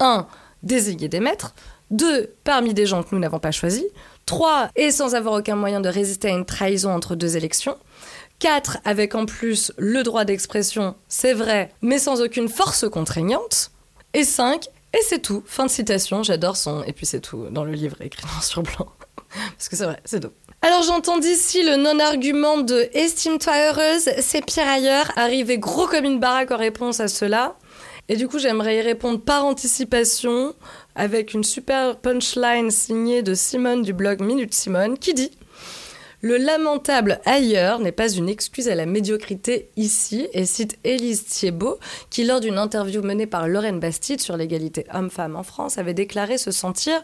1. 0.00 0.26
désigner 0.62 1.08
des 1.08 1.20
maîtres, 1.20 1.54
2. 1.90 2.34
parmi 2.44 2.74
des 2.74 2.86
gens 2.86 3.02
que 3.02 3.08
nous 3.12 3.18
n'avons 3.18 3.38
pas 3.38 3.50
choisis, 3.50 3.84
3. 4.26 4.70
et 4.76 4.90
sans 4.90 5.14
avoir 5.14 5.34
aucun 5.34 5.56
moyen 5.56 5.80
de 5.80 5.88
résister 5.88 6.28
à 6.28 6.32
une 6.32 6.44
trahison 6.44 6.90
entre 6.90 7.14
deux 7.14 7.36
élections, 7.36 7.76
4. 8.40 8.78
avec 8.84 9.14
en 9.14 9.26
plus 9.26 9.72
le 9.78 10.02
droit 10.02 10.24
d'expression, 10.24 10.96
c'est 11.08 11.34
vrai, 11.34 11.72
mais 11.80 11.98
sans 11.98 12.20
aucune 12.20 12.48
force 12.48 12.88
contraignante, 12.88 13.70
et 14.12 14.24
5. 14.24 14.66
et 14.92 15.00
c'est 15.02 15.20
tout. 15.20 15.42
Fin 15.46 15.66
de 15.66 15.70
citation, 15.70 16.22
j'adore 16.22 16.56
son... 16.56 16.82
Et 16.84 16.92
puis 16.92 17.06
c'est 17.06 17.20
tout 17.20 17.46
dans 17.50 17.64
le 17.64 17.72
livre 17.72 18.00
écrit 18.00 18.26
noir 18.26 18.44
sur 18.44 18.62
blanc. 18.62 18.92
Parce 19.56 19.68
que 19.68 19.76
c'est 19.76 19.84
vrai, 19.84 20.00
c'est 20.04 20.20
dope. 20.20 20.34
Alors 20.66 20.80
j'entends 20.80 21.18
d'ici 21.18 21.62
le 21.62 21.76
non-argument 21.76 22.56
de 22.56 22.88
Estime-toi 22.94 23.52
heureuse, 23.68 24.08
c'est 24.20 24.42
pire 24.42 24.66
ailleurs, 24.66 25.12
arriver 25.14 25.58
gros 25.58 25.86
comme 25.86 26.06
une 26.06 26.18
baraque 26.18 26.52
en 26.52 26.56
réponse 26.56 27.00
à 27.00 27.08
cela. 27.08 27.58
Et 28.08 28.16
du 28.16 28.28
coup, 28.28 28.38
j'aimerais 28.38 28.78
y 28.78 28.80
répondre 28.80 29.20
par 29.20 29.44
anticipation 29.44 30.54
avec 30.94 31.34
une 31.34 31.44
super 31.44 31.98
punchline 31.98 32.70
signée 32.70 33.20
de 33.20 33.34
Simone 33.34 33.82
du 33.82 33.92
blog 33.92 34.22
Minute 34.22 34.54
Simone 34.54 34.96
qui 34.96 35.12
dit 35.12 35.32
le 36.24 36.38
lamentable 36.38 37.20
ailleurs 37.26 37.80
n'est 37.80 37.92
pas 37.92 38.10
une 38.10 38.30
excuse 38.30 38.68
à 38.68 38.74
la 38.74 38.86
médiocrité 38.86 39.68
ici, 39.76 40.26
et 40.32 40.46
cite 40.46 40.78
Élise 40.82 41.26
Thiebaud, 41.26 41.78
qui 42.08 42.24
lors 42.24 42.40
d'une 42.40 42.56
interview 42.56 43.02
menée 43.02 43.26
par 43.26 43.46
Lorraine 43.46 43.78
Bastide 43.78 44.22
sur 44.22 44.38
l'égalité 44.38 44.86
homme-femme 44.94 45.36
en 45.36 45.42
France 45.42 45.76
avait 45.76 45.92
déclaré 45.92 46.38
se 46.38 46.50
sentir 46.50 46.94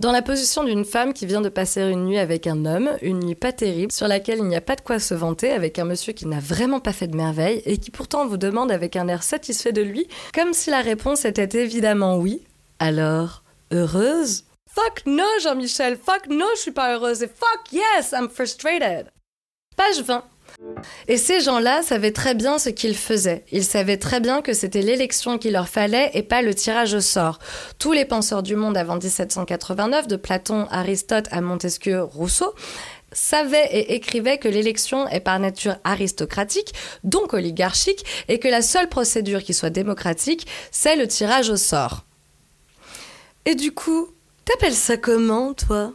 dans 0.00 0.10
la 0.10 0.22
position 0.22 0.64
d'une 0.64 0.84
femme 0.84 1.12
qui 1.12 1.24
vient 1.24 1.40
de 1.40 1.48
passer 1.48 1.82
une 1.82 2.04
nuit 2.04 2.18
avec 2.18 2.48
un 2.48 2.64
homme, 2.64 2.90
une 3.00 3.20
nuit 3.20 3.36
pas 3.36 3.52
terrible, 3.52 3.92
sur 3.92 4.08
laquelle 4.08 4.38
il 4.38 4.46
n'y 4.46 4.56
a 4.56 4.60
pas 4.60 4.74
de 4.74 4.80
quoi 4.80 4.98
se 4.98 5.14
vanter, 5.14 5.52
avec 5.52 5.78
un 5.78 5.84
monsieur 5.84 6.12
qui 6.12 6.26
n'a 6.26 6.40
vraiment 6.40 6.80
pas 6.80 6.92
fait 6.92 7.06
de 7.06 7.16
merveille, 7.16 7.62
et 7.66 7.78
qui 7.78 7.92
pourtant 7.92 8.26
vous 8.26 8.38
demande 8.38 8.72
avec 8.72 8.96
un 8.96 9.06
air 9.06 9.22
satisfait 9.22 9.70
de 9.70 9.82
lui, 9.82 10.08
comme 10.34 10.52
si 10.52 10.70
la 10.70 10.80
réponse 10.80 11.24
était 11.24 11.62
évidemment 11.62 12.16
oui. 12.16 12.42
Alors, 12.80 13.44
heureuse 13.70 14.42
Fuck 14.74 15.06
no, 15.06 15.24
Jean-Michel. 15.40 15.96
Fuck 15.96 16.26
no, 16.28 16.46
je 16.56 16.60
suis 16.60 16.72
pas 16.72 16.94
heureuse. 16.94 17.22
Et 17.22 17.28
fuck 17.28 17.72
yes, 17.72 18.12
I'm 18.12 18.28
frustrated. 18.28 19.06
Page 19.76 20.02
20. 20.02 20.24
Et 21.06 21.16
ces 21.16 21.40
gens-là 21.40 21.82
savaient 21.82 22.12
très 22.12 22.34
bien 22.34 22.58
ce 22.58 22.70
qu'ils 22.70 22.96
faisaient. 22.96 23.44
Ils 23.52 23.64
savaient 23.64 23.98
très 23.98 24.18
bien 24.18 24.42
que 24.42 24.52
c'était 24.52 24.82
l'élection 24.82 25.38
qu'il 25.38 25.52
leur 25.52 25.68
fallait 25.68 26.10
et 26.14 26.22
pas 26.22 26.42
le 26.42 26.54
tirage 26.54 26.94
au 26.94 27.00
sort. 27.00 27.38
Tous 27.78 27.92
les 27.92 28.04
penseurs 28.04 28.42
du 28.42 28.56
monde 28.56 28.76
avant 28.76 28.96
1789, 28.96 30.08
de 30.08 30.16
Platon, 30.16 30.66
Aristote 30.70 31.26
à 31.30 31.40
Montesquieu, 31.40 32.02
Rousseau, 32.02 32.52
savaient 33.12 33.68
et 33.70 33.94
écrivaient 33.94 34.38
que 34.38 34.48
l'élection 34.48 35.08
est 35.08 35.20
par 35.20 35.38
nature 35.38 35.76
aristocratique, 35.84 36.72
donc 37.04 37.32
oligarchique, 37.32 38.04
et 38.26 38.40
que 38.40 38.48
la 38.48 38.62
seule 38.62 38.88
procédure 38.88 39.42
qui 39.42 39.54
soit 39.54 39.70
démocratique, 39.70 40.48
c'est 40.72 40.96
le 40.96 41.06
tirage 41.06 41.50
au 41.50 41.56
sort. 41.56 42.04
Et 43.44 43.54
du 43.54 43.72
coup, 43.72 44.08
T'appelles 44.44 44.74
ça 44.74 44.96
comment, 44.98 45.54
toi? 45.54 45.94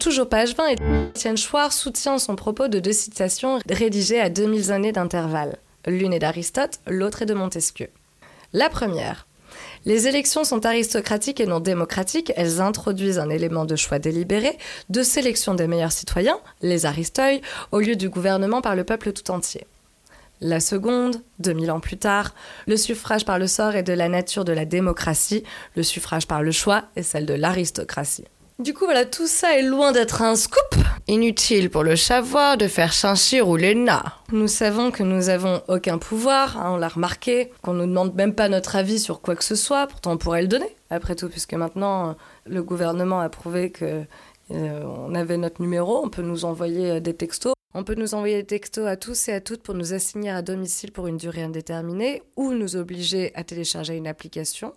Toujours 0.00 0.28
page 0.28 0.56
20, 0.56 0.66
Étienne 1.14 1.36
Chouard 1.36 1.72
soutient 1.72 2.18
son 2.18 2.34
propos 2.34 2.66
de 2.66 2.80
deux 2.80 2.92
citations 2.92 3.60
rédigées 3.68 4.20
à 4.20 4.28
2000 4.28 4.72
années 4.72 4.90
d'intervalle. 4.90 5.58
L'une 5.86 6.12
est 6.12 6.18
d'Aristote, 6.18 6.80
l'autre 6.88 7.22
est 7.22 7.26
de 7.26 7.34
Montesquieu. 7.34 7.88
La 8.52 8.68
première. 8.68 9.28
Les 9.84 10.08
élections 10.08 10.42
sont 10.42 10.66
aristocratiques 10.66 11.40
et 11.40 11.46
non 11.46 11.60
démocratiques, 11.60 12.32
elles 12.34 12.60
introduisent 12.60 13.20
un 13.20 13.30
élément 13.30 13.64
de 13.64 13.76
choix 13.76 14.00
délibéré, 14.00 14.58
de 14.90 15.04
sélection 15.04 15.54
des 15.54 15.68
meilleurs 15.68 15.92
citoyens, 15.92 16.40
les 16.60 16.86
aristeuils, 16.86 17.40
au 17.70 17.78
lieu 17.78 17.94
du 17.94 18.08
gouvernement 18.08 18.60
par 18.60 18.74
le 18.74 18.82
peuple 18.82 19.12
tout 19.12 19.30
entier. 19.30 19.64
La 20.40 20.60
seconde, 20.60 21.22
2000 21.38 21.70
ans 21.70 21.80
plus 21.80 21.96
tard, 21.96 22.34
le 22.66 22.76
suffrage 22.76 23.24
par 23.24 23.38
le 23.38 23.46
sort 23.46 23.74
est 23.74 23.82
de 23.82 23.92
la 23.92 24.08
nature 24.08 24.44
de 24.44 24.52
la 24.52 24.66
démocratie, 24.66 25.44
le 25.76 25.82
suffrage 25.82 26.26
par 26.26 26.42
le 26.42 26.52
choix 26.52 26.84
est 26.94 27.02
celle 27.02 27.24
de 27.24 27.34
l'aristocratie. 27.34 28.24
Du 28.58 28.72
coup, 28.72 28.84
voilà, 28.86 29.04
tout 29.04 29.26
ça 29.26 29.58
est 29.58 29.62
loin 29.62 29.92
d'être 29.92 30.22
un 30.22 30.34
scoop. 30.34 30.82
Inutile 31.08 31.68
pour 31.68 31.84
le 31.84 31.94
savoir 31.94 32.56
de 32.56 32.68
faire 32.68 32.92
chinchir 32.92 33.48
ou 33.48 33.56
l'ENA. 33.56 34.02
Nous 34.32 34.48
savons 34.48 34.90
que 34.90 35.02
nous 35.02 35.28
avons 35.28 35.62
aucun 35.68 35.98
pouvoir, 35.98 36.58
hein, 36.58 36.72
on 36.72 36.76
l'a 36.76 36.88
remarqué, 36.88 37.50
qu'on 37.62 37.74
nous 37.74 37.86
demande 37.86 38.14
même 38.14 38.34
pas 38.34 38.48
notre 38.48 38.76
avis 38.76 38.98
sur 38.98 39.20
quoi 39.20 39.36
que 39.36 39.44
ce 39.44 39.54
soit, 39.54 39.86
pourtant 39.86 40.12
on 40.12 40.16
pourrait 40.16 40.42
le 40.42 40.48
donner, 40.48 40.74
après 40.88 41.14
tout, 41.14 41.28
puisque 41.28 41.52
maintenant 41.52 42.16
le 42.46 42.62
gouvernement 42.62 43.20
a 43.20 43.28
prouvé 43.28 43.70
que 43.70 44.04
euh, 44.52 44.82
on 45.06 45.14
avait 45.14 45.36
notre 45.36 45.60
numéro, 45.60 46.04
on 46.04 46.08
peut 46.08 46.22
nous 46.22 46.44
envoyer 46.44 46.92
euh, 46.92 47.00
des 47.00 47.14
textos. 47.14 47.55
On 47.78 47.84
peut 47.84 47.94
nous 47.94 48.14
envoyer 48.14 48.36
des 48.36 48.46
textos 48.46 48.86
à 48.86 48.96
tous 48.96 49.28
et 49.28 49.34
à 49.34 49.42
toutes 49.42 49.62
pour 49.62 49.74
nous 49.74 49.92
assigner 49.92 50.30
à 50.30 50.40
domicile 50.40 50.92
pour 50.92 51.08
une 51.08 51.18
durée 51.18 51.42
indéterminée 51.42 52.22
ou 52.34 52.54
nous 52.54 52.74
obliger 52.74 53.32
à 53.34 53.44
télécharger 53.44 53.96
une 53.96 54.06
application. 54.06 54.72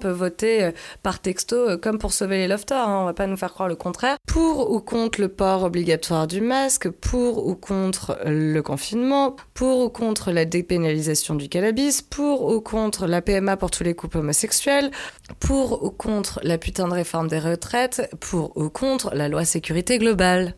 On 0.00 0.04
peut 0.04 0.10
voter 0.12 0.64
euh, 0.64 0.70
par 1.02 1.20
texto 1.20 1.56
euh, 1.56 1.76
comme 1.76 1.98
pour 1.98 2.14
sauver 2.14 2.38
les 2.38 2.48
lofters, 2.48 2.88
hein, 2.88 3.02
on 3.02 3.04
va 3.04 3.12
pas 3.12 3.26
nous 3.26 3.36
faire 3.36 3.52
croire 3.52 3.68
le 3.68 3.76
contraire. 3.76 4.16
Pour 4.26 4.70
ou 4.70 4.80
contre 4.80 5.20
le 5.20 5.28
port 5.28 5.62
obligatoire 5.62 6.26
du 6.26 6.40
masque, 6.40 6.88
pour 6.88 7.46
ou 7.46 7.54
contre 7.54 8.18
le 8.24 8.62
confinement, 8.62 9.36
pour 9.52 9.80
ou 9.80 9.90
contre 9.90 10.32
la 10.32 10.46
dépénalisation 10.46 11.34
du 11.34 11.50
cannabis, 11.50 12.00
pour 12.00 12.46
ou 12.46 12.62
contre 12.62 13.06
la 13.06 13.20
PMA 13.20 13.58
pour 13.58 13.70
tous 13.70 13.84
les 13.84 13.92
couples 13.92 14.18
homosexuels, 14.18 14.90
pour 15.38 15.84
ou 15.84 15.90
contre 15.90 16.40
la 16.44 16.56
putain 16.56 16.88
de 16.88 16.94
réforme 16.94 17.28
des 17.28 17.40
retraites, 17.40 18.08
pour 18.20 18.56
ou 18.56 18.70
contre 18.70 19.14
la 19.14 19.28
loi 19.28 19.44
sécurité 19.44 19.98
globale. 19.98 20.54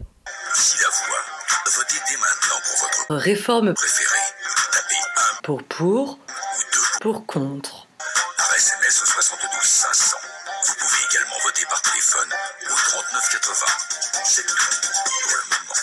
Réforme 3.17 3.75
préférée. 3.75 4.19
Tapez 4.73 4.95
1 5.38 5.43
pour 5.43 5.62
pour 5.64 6.11
ou 6.12 6.17
2 6.17 6.81
pour 7.00 7.26
contre. 7.26 7.87
SMS 8.57 9.02
au 9.02 9.07
72 9.07 9.49
500. 9.62 10.17
Vous 10.67 10.75
pouvez 10.75 10.99
également 11.11 11.38
voter 11.43 11.64
par 11.69 11.83
téléphone 11.83 12.29
au 12.67 12.75
39 12.75 13.29
80. 13.33 13.67
C'est 14.25 14.47
tout 14.47 14.55
pour 14.55 15.33
le 15.33 15.43
moment. 15.50 15.75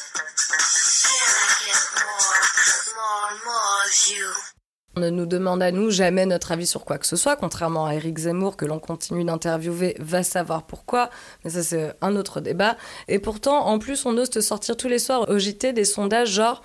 On 4.96 5.00
ne 5.00 5.10
nous 5.12 5.26
demande 5.28 5.62
à 5.62 5.72
nous 5.72 5.92
jamais 5.92 6.26
notre 6.26 6.52
avis 6.52 6.66
sur 6.66 6.84
quoi 6.84 6.98
que 6.98 7.06
ce 7.06 7.16
soit, 7.16 7.36
contrairement 7.36 7.86
à 7.86 7.94
Eric 7.94 8.18
Zemmour 8.18 8.58
que 8.58 8.66
l'on 8.66 8.80
continue 8.80 9.24
d'interviewer, 9.24 9.96
va 10.00 10.24
savoir 10.24 10.64
pourquoi, 10.64 11.12
mais 11.44 11.52
ça 11.52 11.62
c'est 11.62 11.94
un 12.02 12.16
autre 12.16 12.42
débat. 12.42 12.78
Et 13.08 13.20
pourtant, 13.20 13.68
en 13.68 13.78
plus, 13.78 14.08
on 14.08 14.18
ose 14.18 14.32
te 14.32 14.40
sortir 14.40 14.76
tous 14.76 14.88
les 14.88 14.98
soirs 14.98 15.30
au 15.30 15.38
JT 15.38 15.74
des 15.74 15.86
sondages 15.86 16.32
genre 16.32 16.64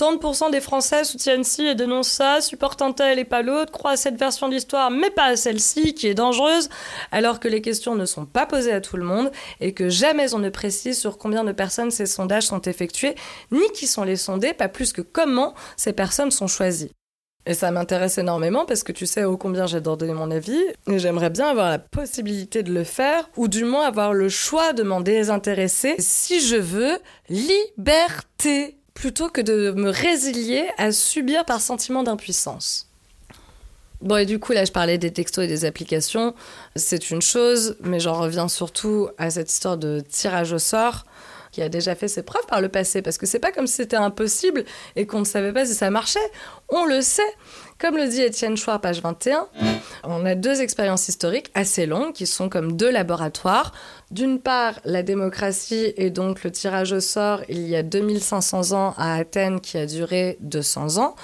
30% 0.00 0.50
des 0.50 0.62
Français 0.62 1.04
soutiennent 1.04 1.44
ci 1.44 1.66
et 1.66 1.74
dénoncent 1.74 2.08
ça, 2.08 2.40
supportent 2.40 2.80
un 2.80 2.92
tel 2.92 3.18
et 3.18 3.26
pas 3.26 3.42
l'autre, 3.42 3.70
croient 3.70 3.90
à 3.90 3.96
cette 3.98 4.18
version 4.18 4.48
de 4.48 4.54
l'histoire 4.54 4.90
mais 4.90 5.10
pas 5.10 5.24
à 5.24 5.36
celle-ci 5.36 5.92
qui 5.92 6.06
est 6.06 6.14
dangereuse, 6.14 6.70
alors 7.12 7.38
que 7.38 7.48
les 7.48 7.60
questions 7.60 7.94
ne 7.94 8.06
sont 8.06 8.24
pas 8.24 8.46
posées 8.46 8.72
à 8.72 8.80
tout 8.80 8.96
le 8.96 9.04
monde 9.04 9.30
et 9.60 9.74
que 9.74 9.90
jamais 9.90 10.32
on 10.32 10.38
ne 10.38 10.48
précise 10.48 10.98
sur 10.98 11.18
combien 11.18 11.44
de 11.44 11.52
personnes 11.52 11.90
ces 11.90 12.06
sondages 12.06 12.46
sont 12.46 12.62
effectués, 12.62 13.14
ni 13.52 13.70
qui 13.74 13.86
sont 13.86 14.04
les 14.04 14.16
sondés, 14.16 14.54
pas 14.54 14.68
plus 14.68 14.94
que 14.94 15.02
comment 15.02 15.54
ces 15.76 15.92
personnes 15.92 16.30
sont 16.30 16.46
choisies. 16.46 16.92
Et 17.44 17.54
ça 17.54 17.70
m'intéresse 17.70 18.16
énormément 18.16 18.64
parce 18.64 18.82
que 18.82 18.92
tu 18.92 19.04
sais 19.04 19.24
ô 19.24 19.36
combien 19.36 19.66
j'adore 19.66 19.98
donner 19.98 20.12
mon 20.14 20.30
avis 20.30 20.62
et 20.86 20.98
j'aimerais 20.98 21.30
bien 21.30 21.48
avoir 21.48 21.68
la 21.68 21.78
possibilité 21.78 22.62
de 22.62 22.72
le 22.72 22.84
faire 22.84 23.28
ou 23.36 23.48
du 23.48 23.64
moins 23.64 23.86
avoir 23.86 24.14
le 24.14 24.28
choix 24.28 24.72
de 24.72 24.82
m'en 24.82 25.00
désintéresser 25.00 25.96
si 25.98 26.40
je 26.40 26.56
veux 26.56 26.98
liberté 27.28 28.79
plutôt 29.00 29.30
que 29.30 29.40
de 29.40 29.70
me 29.70 29.88
résilier 29.88 30.68
à 30.76 30.92
subir 30.92 31.46
par 31.46 31.62
sentiment 31.62 32.02
d'impuissance. 32.02 32.86
Bon, 34.02 34.16
et 34.16 34.26
du 34.26 34.38
coup, 34.38 34.52
là, 34.52 34.66
je 34.66 34.72
parlais 34.72 34.98
des 34.98 35.10
textos 35.10 35.46
et 35.46 35.48
des 35.48 35.64
applications. 35.64 36.34
C'est 36.76 37.10
une 37.10 37.22
chose, 37.22 37.76
mais 37.80 37.98
j'en 37.98 38.12
reviens 38.12 38.48
surtout 38.48 39.08
à 39.16 39.30
cette 39.30 39.50
histoire 39.50 39.78
de 39.78 40.02
tirage 40.06 40.52
au 40.52 40.58
sort 40.58 41.06
qui 41.50 41.62
a 41.62 41.70
déjà 41.70 41.94
fait 41.94 42.08
ses 42.08 42.22
preuves 42.22 42.44
par 42.46 42.60
le 42.60 42.68
passé, 42.68 43.00
parce 43.00 43.16
que 43.16 43.26
c'est 43.26 43.38
pas 43.38 43.52
comme 43.52 43.66
si 43.66 43.76
c'était 43.76 43.96
impossible 43.96 44.64
et 44.96 45.06
qu'on 45.06 45.20
ne 45.20 45.24
savait 45.24 45.52
pas 45.52 45.64
si 45.64 45.74
ça 45.74 45.90
marchait. 45.90 46.20
On 46.68 46.84
le 46.84 47.00
sait. 47.00 47.22
Comme 47.80 47.96
le 47.96 48.08
dit 48.08 48.20
Étienne 48.20 48.58
Chouard, 48.58 48.82
page 48.82 49.00
21, 49.00 49.48
on 50.04 50.26
a 50.26 50.34
deux 50.34 50.60
expériences 50.60 51.08
historiques 51.08 51.50
assez 51.54 51.86
longues 51.86 52.12
qui 52.12 52.26
sont 52.26 52.50
comme 52.50 52.76
deux 52.76 52.90
laboratoires. 52.90 53.72
D'une 54.10 54.38
part, 54.38 54.80
la 54.84 55.02
démocratie 55.02 55.94
et 55.96 56.10
donc 56.10 56.44
le 56.44 56.50
tirage 56.50 56.92
au 56.92 57.00
sort 57.00 57.40
il 57.48 57.66
y 57.66 57.76
a 57.76 57.82
2500 57.82 58.72
ans 58.72 58.94
à 58.98 59.14
Athènes 59.14 59.62
qui 59.62 59.78
a 59.78 59.86
duré 59.86 60.36
200 60.40 60.98
ans 60.98 61.14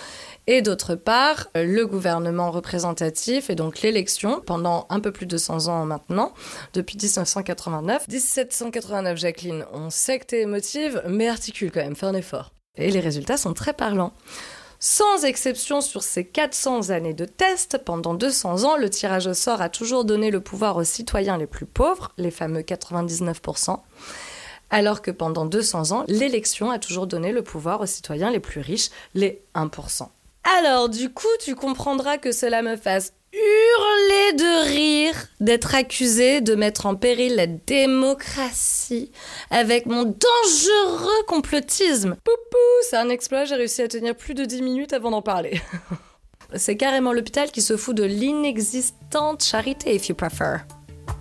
et 0.47 0.63
d'autre 0.63 0.95
part 0.95 1.49
le 1.55 1.85
gouvernement 1.85 2.51
représentatif 2.51 3.51
et 3.51 3.55
donc 3.55 3.83
l'élection 3.83 4.41
pendant 4.41 4.87
un 4.89 5.01
peu 5.01 5.13
plus 5.13 5.27
de 5.27 5.37
100 5.37 5.69
ans 5.69 5.85
maintenant, 5.85 6.33
depuis 6.73 6.97
1989. 6.97 8.09
1789, 8.09 9.19
Jacqueline, 9.19 9.67
on 9.75 9.91
sait 9.91 10.19
que 10.19 10.25
t'es 10.25 10.41
émotive, 10.41 11.03
mais 11.07 11.29
articule 11.29 11.71
quand 11.71 11.83
même, 11.83 11.97
fais 11.97 12.07
un 12.07 12.15
effort. 12.15 12.53
Et 12.77 12.91
les 12.91 13.01
résultats 13.01 13.37
sont 13.37 13.53
très 13.53 13.73
parlants. 13.73 14.13
Sans 14.79 15.25
exception 15.25 15.81
sur 15.81 16.03
ces 16.03 16.25
400 16.25 16.91
années 16.91 17.15
de 17.15 17.25
tests, 17.25 17.79
pendant 17.79 18.15
200 18.15 18.65
ans, 18.65 18.77
le 18.77 18.91
tirage 18.91 19.27
au 19.27 19.35
sort 19.35 19.63
a 19.63 19.69
toujours 19.69 20.05
donné 20.05 20.31
le 20.31 20.41
pouvoir 20.41 20.77
aux 20.77 20.85
citoyens 20.85 21.39
les 21.39 21.47
plus 21.47 21.67
pauvres, 21.67 22.13
les 22.19 22.31
fameux 22.31 22.61
99%, 22.61 23.79
alors 24.71 25.01
que 25.01 25.11
pendant 25.11 25.47
200 25.47 25.93
ans, 25.93 26.05
l'élection 26.09 26.71
a 26.71 26.79
toujours 26.79 27.07
donné 27.07 27.33
le 27.33 27.43
pouvoir 27.43 27.81
aux 27.81 27.87
citoyens 27.87 28.31
les 28.31 28.41
plus 28.41 28.61
riches, 28.61 28.91
les 29.15 29.43
1%. 29.55 30.09
Alors, 30.59 30.89
du 30.89 31.11
coup, 31.11 31.27
tu 31.41 31.55
comprendras 31.55 32.19
que 32.19 32.31
cela 32.31 32.63
me 32.63 32.77
fasse 32.77 33.13
hurler 33.37 34.33
de 34.33 34.69
rire 34.69 35.15
d'être 35.41 35.75
accusé 35.75 36.41
de 36.41 36.55
mettre 36.55 36.87
en 36.87 36.95
péril 36.95 37.37
la 37.37 37.47
démocratie 37.47 39.11
avec 39.51 39.87
mon 39.87 40.05
dangereux 40.05 41.23
complotisme. 41.27 42.17
Poupou, 42.25 42.57
c'est 42.89 42.97
un 42.97 43.09
exploit, 43.09 43.45
j'ai 43.45 43.57
réussi 43.57 43.83
à 43.83 43.89
tenir 43.89 44.17
plus 44.17 44.35
de 44.35 44.45
10 44.45 44.63
minutes 44.63 44.93
avant 44.93 45.11
d'en 45.11 45.23
parler. 45.23 45.61
c'est 46.55 46.77
carrément 46.77 47.13
l'hôpital 47.13 47.51
qui 47.51 47.63
se 47.63 47.77
fout 47.77 47.97
de 47.97 48.05
l'inexistante 48.05 49.45
charité, 49.45 49.95
if 49.95 50.09
you 50.09 50.15
prefer. 50.15 50.59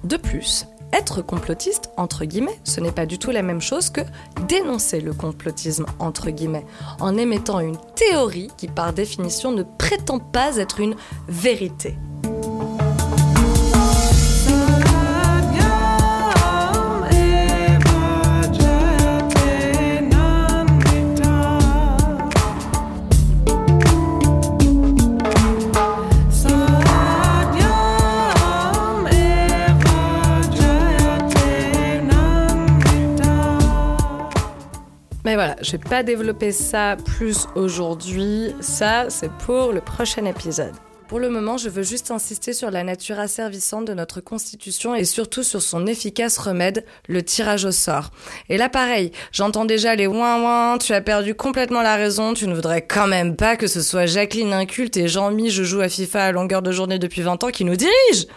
De 0.03 0.17
plus, 0.17 0.65
être 0.93 1.21
complotiste, 1.21 1.89
entre 1.97 2.25
guillemets, 2.25 2.59
ce 2.63 2.79
n'est 2.79 2.91
pas 2.91 3.05
du 3.05 3.19
tout 3.19 3.31
la 3.31 3.41
même 3.41 3.61
chose 3.61 3.89
que 3.89 4.01
dénoncer 4.47 5.01
le 5.01 5.13
complotisme, 5.13 5.85
entre 5.99 6.29
guillemets, 6.29 6.65
en 6.99 7.17
émettant 7.17 7.59
une 7.59 7.77
théorie 7.95 8.49
qui, 8.57 8.67
par 8.67 8.93
définition, 8.93 9.51
ne 9.51 9.63
prétend 9.63 10.19
pas 10.19 10.57
être 10.57 10.79
une 10.79 10.95
vérité. 11.27 11.97
Mais 35.25 35.33
voilà, 35.33 35.55
je 35.63 35.71
vais 35.71 35.79
pas 35.79 36.03
développer 36.03 36.51
ça 36.51 36.97
plus 37.03 37.47
aujourd'hui. 37.55 38.53
Ça, 38.59 39.07
c'est 39.09 39.31
pour 39.31 39.71
le 39.71 39.81
prochain 39.81 40.23
épisode. 40.25 40.73
Pour 41.07 41.19
le 41.19 41.31
moment, 41.31 41.57
je 41.57 41.67
veux 41.67 41.81
juste 41.81 42.11
insister 42.11 42.53
sur 42.53 42.69
la 42.69 42.83
nature 42.83 43.19
asservissante 43.19 43.85
de 43.85 43.95
notre 43.95 44.21
Constitution 44.21 44.93
et 44.93 45.03
surtout 45.03 45.41
sur 45.41 45.63
son 45.63 45.87
efficace 45.87 46.37
remède, 46.37 46.85
le 47.07 47.23
tirage 47.23 47.65
au 47.65 47.71
sort. 47.71 48.11
Et 48.49 48.57
là, 48.57 48.69
pareil, 48.69 49.11
j'entends 49.31 49.65
déjà 49.65 49.95
les 49.95 50.05
ouin 50.05 50.41
ouin, 50.43 50.77
tu 50.77 50.93
as 50.93 51.01
perdu 51.01 51.33
complètement 51.33 51.81
la 51.81 51.95
raison, 51.95 52.35
tu 52.35 52.47
ne 52.47 52.53
voudrais 52.53 52.83
quand 52.83 53.07
même 53.07 53.35
pas 53.35 53.55
que 53.55 53.65
ce 53.65 53.81
soit 53.81 54.05
Jacqueline 54.05 54.53
Inculte 54.53 54.95
et 54.95 55.07
Jean-Mi, 55.07 55.49
je 55.49 55.63
joue 55.63 55.81
à 55.81 55.89
FIFA 55.89 56.25
à 56.25 56.31
longueur 56.33 56.61
de 56.61 56.71
journée 56.71 56.99
depuis 56.99 57.23
20 57.23 57.43
ans 57.43 57.49
qui 57.49 57.65
nous 57.65 57.75
dirigent 57.75 58.27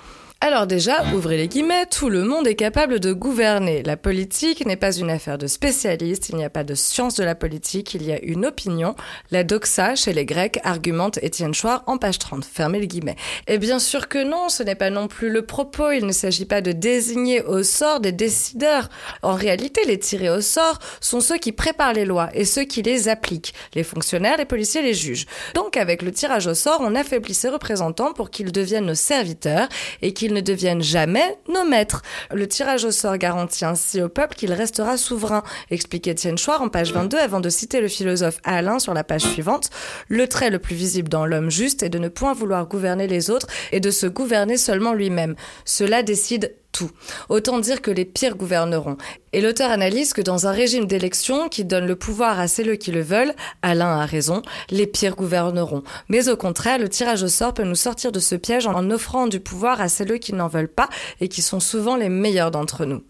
alors 0.41 0.69
déjà, 0.69 1.03
ouvrez 1.17 1.37
les 1.37 1.49
guillemets, 1.49 1.87
tout 1.87 2.09
le 2.09 2.23
monde 2.23 2.47
est 2.47 2.55
capable 2.55 3.01
de 3.01 3.13
gouverner. 3.13 3.83
La 3.83 3.97
politique 3.97 4.65
n'est 4.65 4.77
pas 4.77 4.97
une 4.97 5.11
affaire 5.11 5.37
de 5.37 5.49
spécialistes, 5.49 6.29
il 6.29 6.37
n'y 6.37 6.45
a 6.45 6.49
pas 6.49 6.63
de 6.63 6.77
science 6.77 7.17
de 7.17 7.25
la 7.25 7.35
politique, 7.35 7.93
il 7.95 8.05
y 8.05 8.13
a 8.13 8.23
une 8.23 8.47
opinion. 8.47 8.95
La 9.33 9.43
doxa, 9.43 9.97
chez 9.97 10.13
les 10.13 10.25
Grecs, 10.25 10.61
argumente 10.63 11.19
Étienne 11.23 11.55
Chouard 11.55 11.83
en 11.89 11.99
page 11.99 12.21
30. 12.21 12.45
Fermez 12.45 12.79
les 12.79 12.87
guillemets. 12.87 13.17
Et 13.49 13.59
bien 13.59 13.81
sûr 13.81 14.07
que 14.07 14.23
non, 14.23 14.49
ce 14.49 14.63
n'est 14.63 14.77
pas 14.77 14.91
non 14.91 15.09
plus 15.09 15.29
le 15.29 15.45
propos, 15.45 15.91
il 15.91 16.07
ne 16.07 16.13
s'agit 16.13 16.45
pas 16.45 16.61
de 16.61 16.71
désigner 16.71 17.43
au 17.43 17.65
sort 17.65 17.99
des 17.99 18.13
décideurs. 18.13 18.91
En 19.23 19.35
réalité, 19.35 19.81
les 19.89 19.99
tirés 19.99 20.31
au 20.31 20.41
sort 20.41 20.79
sont 21.01 21.21
ceux 21.21 21.39
qui 21.39 21.51
préparent 21.51 21.95
les 21.95 22.05
lois 22.05 22.31
et 22.33 22.45
ceux 22.45 22.65
qui 22.65 22.83
les 22.83 23.09
appliquent. 23.09 23.55
Les 23.75 23.83
fonctionnaires, 23.83 24.37
les 24.37 24.45
policiers, 24.45 24.83
les 24.83 24.95
juges. 24.95 25.27
Donc 25.57 25.77
avec 25.77 26.01
le 26.01 26.13
tirage 26.13 26.47
au 26.47 26.55
sort, 26.55 26.79
on 26.81 26.95
affaiblit 26.95 27.35
ses 27.35 27.49
représentants 27.49 28.13
pour 28.13 28.31
qu'ils 28.31 28.53
deviennent 28.53 28.87
nos 28.87 28.95
serviteurs 28.95 29.69
et 30.01 30.13
qu'ils 30.13 30.28
ne 30.33 30.41
deviennent 30.41 30.83
jamais 30.83 31.39
nos 31.49 31.65
maîtres. 31.65 32.03
Le 32.33 32.47
tirage 32.47 32.85
au 32.85 32.91
sort 32.91 33.17
garantit 33.19 33.65
ainsi 33.65 34.03
au 34.03 34.09
peuple 34.09 34.37
qu'il 34.37 34.53
restera 34.53 34.97
souverain, 34.97 35.43
explique 35.71 36.07
Étienne 36.07 36.39
Chouard 36.39 36.63
en 36.63 36.69
page 36.69 36.93
22 36.93 37.19
avant 37.19 37.41
de 37.41 37.49
citer 37.49 37.81
le 37.81 37.89
philosophe 37.89 38.39
Alain 38.45 38.79
sur 38.79 38.95
la 38.95 39.05
page 39.05 39.23
suivante. 39.23 39.71
Le 40.09 40.27
trait 40.29 40.51
le 40.51 40.59
plus 40.59 40.75
visible 40.75 41.09
dans 41.09 41.27
l'homme 41.27 41.51
juste 41.51 41.83
est 41.83 41.89
de 41.89 41.99
ne 41.99 42.09
point 42.09 42.33
vouloir 42.33 42.67
gouverner 42.67 43.07
les 43.07 43.31
autres 43.31 43.47
et 43.73 43.81
de 43.81 43.91
se 43.91 44.07
gouverner 44.07 44.57
seulement 44.57 44.95
lui-même. 44.95 45.35
Cela 45.65 46.03
décide 46.03 46.55
tout. 46.73 46.91
Autant 47.29 47.59
dire 47.59 47.83
que 47.83 47.91
les 47.91 48.05
pires 48.05 48.37
gouverneront. 48.37 48.97
Et 49.33 49.41
l'auteur 49.41 49.71
analyse 49.71 50.13
que 50.13 50.23
dans 50.23 50.47
un 50.47 50.53
régime 50.53 50.87
d'élection 50.87 51.49
qui 51.49 51.65
donne 51.65 51.87
le 51.87 51.97
pouvoir 51.97 52.41
à 52.41 52.49
ceux 52.49 52.77
qui 52.77 52.93
le 52.93 53.03
veulent, 53.03 53.35
Alain 53.63 53.99
a 53.99 54.07
raison, 54.07 54.43
les 54.71 54.87
pires 54.87 55.17
gouverneront. 55.17 55.83
Mais 56.09 56.29
au 56.29 56.37
contraire, 56.37 56.79
le 56.79 56.89
tirage 56.89 57.23
au 57.23 57.29
sort 57.29 57.55
peut 57.55 57.65
nous 57.65 57.75
sortir 57.75 58.13
de 58.13 58.21
ce 58.21 58.35
piège 58.35 58.67
en 58.67 58.91
offrant 58.91 59.27
du 59.27 59.41
pouvoir 59.41 59.81
à 59.81 59.89
ceux 59.89 60.19
qui 60.19 60.33
n'en 60.33 60.49
veulent 60.49 60.69
pas 60.69 60.89
et 61.21 61.29
qui 61.29 61.43
sont 61.43 61.61
souvent 61.61 61.97
les 61.97 62.09
meilleurs 62.09 62.51
d'entre 62.51 62.85
nous. 62.85 63.03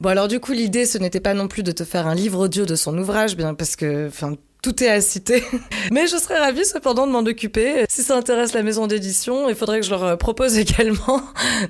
Bon 0.00 0.10
alors 0.10 0.26
du 0.26 0.40
coup 0.40 0.52
l'idée 0.52 0.84
ce 0.84 0.98
n'était 0.98 1.20
pas 1.20 1.34
non 1.34 1.46
plus 1.46 1.62
de 1.62 1.70
te 1.70 1.84
faire 1.84 2.06
un 2.08 2.14
livre 2.14 2.40
audio 2.40 2.66
de 2.66 2.74
son 2.74 2.98
ouvrage, 2.98 3.36
bien 3.36 3.54
parce 3.54 3.76
que 3.76 4.10
tout 4.62 4.82
est 4.82 4.88
à 4.88 5.00
citer. 5.00 5.44
Mais 5.92 6.06
je 6.06 6.16
serais 6.16 6.38
ravie 6.38 6.64
cependant 6.64 7.06
de 7.06 7.12
m'en 7.12 7.20
occuper. 7.20 7.84
Si 7.88 8.02
ça 8.02 8.16
intéresse 8.16 8.52
la 8.52 8.62
maison 8.62 8.86
d'édition, 8.86 9.48
il 9.48 9.54
faudrait 9.54 9.80
que 9.80 9.86
je 9.86 9.90
leur 9.90 10.04
euh, 10.04 10.16
propose 10.16 10.58
également. 10.58 11.22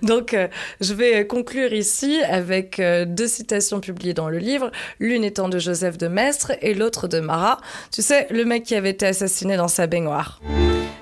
Donc 0.03 0.35
euh, 0.35 0.49
je 0.81 0.95
vais 0.95 1.27
conclure 1.27 1.73
ici 1.73 2.21
avec 2.29 2.81
euh, 2.81 3.05
deux 3.05 3.27
citations 3.27 3.81
publiées 3.81 4.15
dans 4.15 4.29
le 4.29 4.39
livre, 4.39 4.71
l'une 4.99 5.25
étant 5.25 5.49
de 5.49 5.59
Joseph 5.59 5.99
de 5.99 6.09
Maistre 6.09 6.53
et 6.63 6.75
l'autre 6.75 7.09
de 7.09 7.21
Marat. 7.21 7.59
Tu 7.93 8.03
sais, 8.03 8.27
le 8.31 8.45
mec 8.45 8.65
qui 8.65 8.75
avait 8.75 8.91
été 8.91 9.07
assassiné 9.07 9.57
dans 9.57 9.69
sa 9.69 9.87
baignoire. 9.87 10.41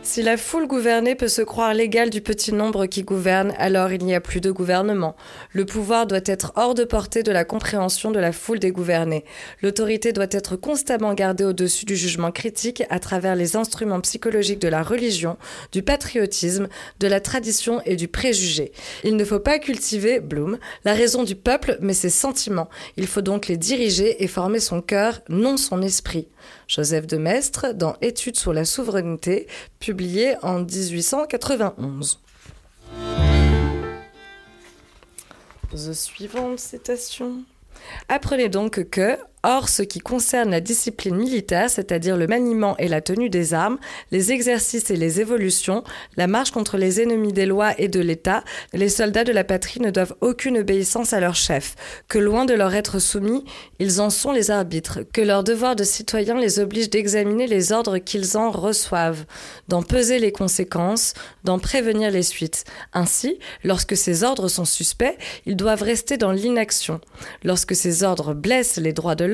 Si 0.03 0.23
la 0.23 0.37
foule 0.37 0.67
gouvernée 0.67 1.15
peut 1.15 1.29
se 1.29 1.41
croire 1.41 1.73
l'égale 1.73 2.11
du 2.11 2.21
petit 2.21 2.53
nombre 2.53 2.85
qui 2.85 3.05
gouverne, 3.05 3.55
alors 3.59 3.91
il 3.91 4.05
n'y 4.05 4.15
a 4.15 4.21
plus 4.21 4.43
de 4.43 4.51
gouvernement. 4.51 5.17
Le 5.53 5.65
pouvoir 5.65 6.07
doit 6.07 6.21
être 6.27 6.53
hors 6.57 6.75
de 6.75 6.85
portée 6.85 7.23
de 7.23 7.33
la 7.33 7.45
compréhension 7.45 8.11
de 8.11 8.19
la 8.19 8.31
foule 8.31 8.59
des 8.59 8.71
gouvernés. 8.71 9.25
L'autorité 9.63 10.13
doit 10.13 10.27
être 10.31 10.57
constamment 10.57 11.15
gardée 11.15 11.45
au-dessus 11.45 11.74
du 11.83 11.97
jugement 11.97 12.31
critique 12.31 12.85
à 12.91 13.01
travers 13.01 13.35
les 13.35 13.57
instruments 13.57 14.01
psychologiques 14.01 14.61
de 14.61 14.69
la 14.69 14.83
religion, 14.83 15.37
du 15.73 15.83
patriotisme, 15.83 16.69
de 17.01 17.07
la 17.09 17.21
tradition 17.21 17.81
et 17.85 17.97
du 17.97 18.07
préjugé. 18.07 18.73
Il 19.03 19.17
ne 19.17 19.25
faut 19.25 19.41
pas 19.41 19.59
cultiver, 19.59 20.21
Bloom, 20.21 20.59
la 20.85 20.95
raison 20.95 21.25
du 21.25 21.35
peuple, 21.35 21.79
mais 21.81 21.95
ses 21.95 22.11
sentiments. 22.11 22.69
Il 22.97 23.07
faut 23.07 23.21
donc 23.21 23.49
les 23.49 23.57
diriger 23.57 24.23
et 24.23 24.29
former 24.29 24.61
son 24.61 24.81
cœur, 24.81 25.21
non 25.29 25.57
son 25.57 25.83
esprit. 25.83 26.29
Joseph 26.69 27.07
de 27.07 27.17
Maistre 27.17 27.73
dans 27.75 27.97
Études 28.01 28.37
sur 28.37 28.53
la 28.53 28.65
souveraineté, 28.65 29.49
publié 29.81 30.37
en 30.43 30.61
1891. 30.61 32.21
The 35.73 35.93
suivante 35.93 36.61
citation. 36.61 37.43
Apprenez 38.09 38.49
donc 38.49 38.89
que, 38.91 39.19
Or, 39.47 39.69
ce 39.69 39.83
qui 39.83 39.99
concerne 39.99 40.51
la 40.51 40.63
discipline 40.63 41.17
militaire, 41.17 41.69
c'est-à-dire 41.69 42.17
le 42.17 42.27
maniement 42.27 42.79
et 42.79 42.89
la 42.89 43.03
tenue 43.03 43.29
des 43.29 43.53
armes, 43.53 43.77
les 44.11 44.33
exercices 44.33 44.91
et 44.91 44.97
les 44.97 45.21
évolutions, 45.21 45.85
la 46.17 46.27
marche 46.27 46.51
contre 46.51 46.79
les 46.79 47.03
ennemis 47.03 47.35
des 47.35 47.45
lois 47.45 47.79
et 47.79 47.89
de 47.89 48.01
l'État, 48.01 48.43
les 48.73 48.89
soldats 48.89 49.23
de 49.23 49.33
la 49.33 49.45
patrie 49.45 49.81
ne 49.81 49.91
doivent 49.91 50.15
aucune 50.23 50.57
obéissance 50.57 51.13
à 51.13 51.21
leur 51.21 51.35
chef, 51.35 51.75
que 52.09 52.19
loin 52.19 52.47
de 52.47 52.55
leur 52.55 52.75
être 52.75 52.99
soumis, 52.99 53.45
ils 53.81 54.01
en 54.01 54.09
sont 54.09 54.33
les 54.33 54.51
arbitres, 54.51 55.01
que 55.13 55.21
leur 55.21 55.45
devoir 55.45 55.77
de 55.77 55.85
citoyen 55.85 56.41
les 56.41 56.59
oblige 56.59 56.89
d'examiner 56.89 57.47
les 57.47 57.71
ordres 57.71 57.99
qu'ils 57.99 58.39
en 58.39 58.51
reçoivent, 58.51 59.27
d'en 59.69 59.83
peser 59.83 60.21
les 60.21 60.33
conséquences, 60.33 61.13
d'en 61.45 61.59
prévenir 61.59 62.11
les 62.11 62.23
suites. 62.23 62.65
Ainsi, 62.95 63.39
lorsque 63.63 63.95
ces 63.95 64.25
ordres 64.25 64.49
sont 64.49 64.65
suspects, 64.65 65.19
ils 65.45 65.57
doivent 65.57 65.83
rester 65.83 66.17
dans 66.17 66.33
l'inaction. 66.33 66.99
Lorsque 67.43 67.77
ces 67.77 68.05
ordres 68.05 68.33
blessent 68.33 68.79
les 68.79 68.95
droits 68.95 69.15
de 69.15 69.27
l'homme, 69.27 69.34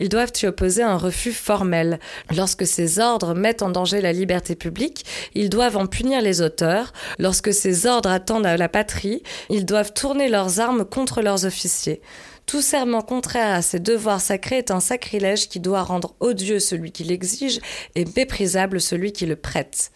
ils 0.00 0.08
doivent 0.08 0.32
y 0.42 0.46
opposer 0.46 0.82
un 0.82 0.96
refus 0.96 1.32
formel. 1.32 1.98
Lorsque 2.36 2.66
ces 2.66 2.98
ordres 2.98 3.34
mettent 3.34 3.62
en 3.62 3.70
danger 3.70 4.00
la 4.00 4.12
liberté 4.12 4.54
publique, 4.54 5.04
ils 5.34 5.50
doivent 5.50 5.76
en 5.76 5.86
punir 5.86 6.20
les 6.20 6.40
auteurs. 6.40 6.92
Lorsque 7.18 7.52
ces 7.52 7.86
ordres 7.86 8.10
attendent 8.10 8.46
à 8.46 8.56
la 8.56 8.68
patrie, 8.68 9.22
ils 9.50 9.66
doivent 9.66 9.92
tourner 9.92 10.28
leurs 10.28 10.60
armes 10.60 10.84
contre 10.84 11.22
leurs 11.22 11.44
officiers. 11.44 12.00
Tout 12.46 12.62
serment 12.62 13.02
contraire 13.02 13.54
à 13.54 13.62
ses 13.62 13.78
devoirs 13.78 14.22
sacrés 14.22 14.58
est 14.58 14.70
un 14.70 14.80
sacrilège 14.80 15.48
qui 15.48 15.60
doit 15.60 15.82
rendre 15.82 16.14
odieux 16.20 16.60
celui 16.60 16.92
qui 16.92 17.04
l'exige 17.04 17.60
et 17.94 18.06
méprisable 18.16 18.80
celui 18.80 19.12
qui 19.12 19.26
le 19.26 19.36
prête. 19.36 19.90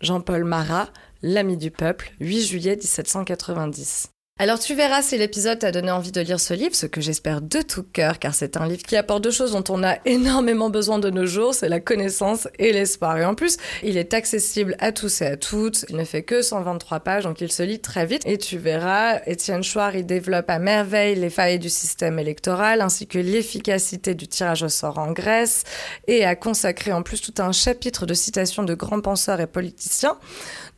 Jean-Paul 0.00 0.42
Marat, 0.42 0.88
L'ami 1.24 1.56
du 1.56 1.70
peuple, 1.70 2.12
8 2.18 2.42
juillet 2.42 2.74
1790. 2.74 4.11
Alors 4.38 4.58
tu 4.58 4.74
verras 4.74 5.02
si 5.02 5.18
l'épisode 5.18 5.58
t'a 5.58 5.70
donné 5.70 5.90
envie 5.90 6.10
de 6.10 6.20
lire 6.20 6.40
ce 6.40 6.54
livre, 6.54 6.74
ce 6.74 6.86
que 6.86 7.02
j'espère 7.02 7.42
de 7.42 7.60
tout 7.60 7.84
cœur, 7.84 8.18
car 8.18 8.34
c'est 8.34 8.56
un 8.56 8.66
livre 8.66 8.82
qui 8.82 8.96
apporte 8.96 9.22
deux 9.22 9.30
choses 9.30 9.52
dont 9.52 9.62
on 9.68 9.84
a 9.84 9.98
énormément 10.06 10.70
besoin 10.70 10.98
de 10.98 11.10
nos 11.10 11.26
jours, 11.26 11.54
c'est 11.54 11.68
la 11.68 11.80
connaissance 11.80 12.48
et 12.58 12.72
l'espoir. 12.72 13.18
Et 13.18 13.26
en 13.26 13.34
plus, 13.34 13.58
il 13.82 13.98
est 13.98 14.14
accessible 14.14 14.74
à 14.80 14.90
tous 14.90 15.20
et 15.20 15.26
à 15.26 15.36
toutes, 15.36 15.84
il 15.90 15.96
ne 15.96 16.04
fait 16.04 16.22
que 16.22 16.40
123 16.40 17.00
pages, 17.00 17.24
donc 17.24 17.42
il 17.42 17.52
se 17.52 17.62
lit 17.62 17.78
très 17.78 18.06
vite. 18.06 18.22
Et 18.26 18.38
tu 18.38 18.56
verras, 18.56 19.20
Étienne 19.26 19.62
Chouard, 19.62 19.94
il 19.94 20.06
développe 20.06 20.48
à 20.48 20.58
merveille 20.58 21.14
les 21.14 21.30
failles 21.30 21.58
du 21.58 21.68
système 21.68 22.18
électoral, 22.18 22.80
ainsi 22.80 23.06
que 23.06 23.18
l'efficacité 23.18 24.14
du 24.14 24.26
tirage 24.26 24.62
au 24.62 24.70
sort 24.70 24.98
en 24.98 25.12
Grèce, 25.12 25.62
et 26.08 26.24
a 26.24 26.34
consacré 26.36 26.90
en 26.92 27.02
plus 27.02 27.20
tout 27.20 27.34
un 27.40 27.52
chapitre 27.52 28.06
de 28.06 28.14
citations 28.14 28.62
de 28.62 28.74
grands 28.74 29.02
penseurs 29.02 29.40
et 29.40 29.46
politiciens, 29.46 30.16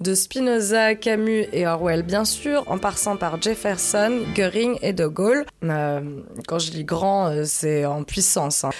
de 0.01 0.13
Spinoza, 0.15 0.97
Camus 0.97 1.47
et 1.53 1.67
Orwell 1.69 2.03
bien 2.03 2.25
sûr, 2.25 2.65
en 2.67 2.79
passant 2.79 3.17
par 3.17 3.39
Jefferson, 3.45 4.23
Goering 4.35 4.79
et 4.81 4.95
De 4.95 5.07
Gaulle. 5.07 5.45
Euh, 5.65 6.23
quand 6.49 6.59
je 6.59 6.71
dis 6.71 6.85
grand, 6.85 7.27
euh, 7.27 7.45
c'est 7.45 7.85
en 7.85 8.03
puissance. 8.03 8.65
Hein 8.65 8.71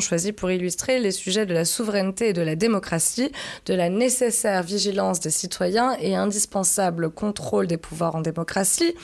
choisie 0.00 0.32
pour 0.32 0.50
illustrer 0.50 0.98
les 0.98 1.10
sujets 1.10 1.46
de 1.46 1.54
la 1.54 1.64
souveraineté 1.64 2.28
et 2.28 2.32
de 2.32 2.42
la 2.42 2.56
démocratie, 2.56 3.30
de 3.66 3.74
la 3.74 3.88
nécessaire 3.88 4.62
vigilance 4.62 5.20
des 5.20 5.30
citoyens 5.30 5.96
et 6.00 6.14
indispensable 6.14 7.10
contrôle 7.10 7.66
des 7.66 7.76
pouvoirs 7.76 8.14
en 8.14 8.20
démocratie, 8.20 8.94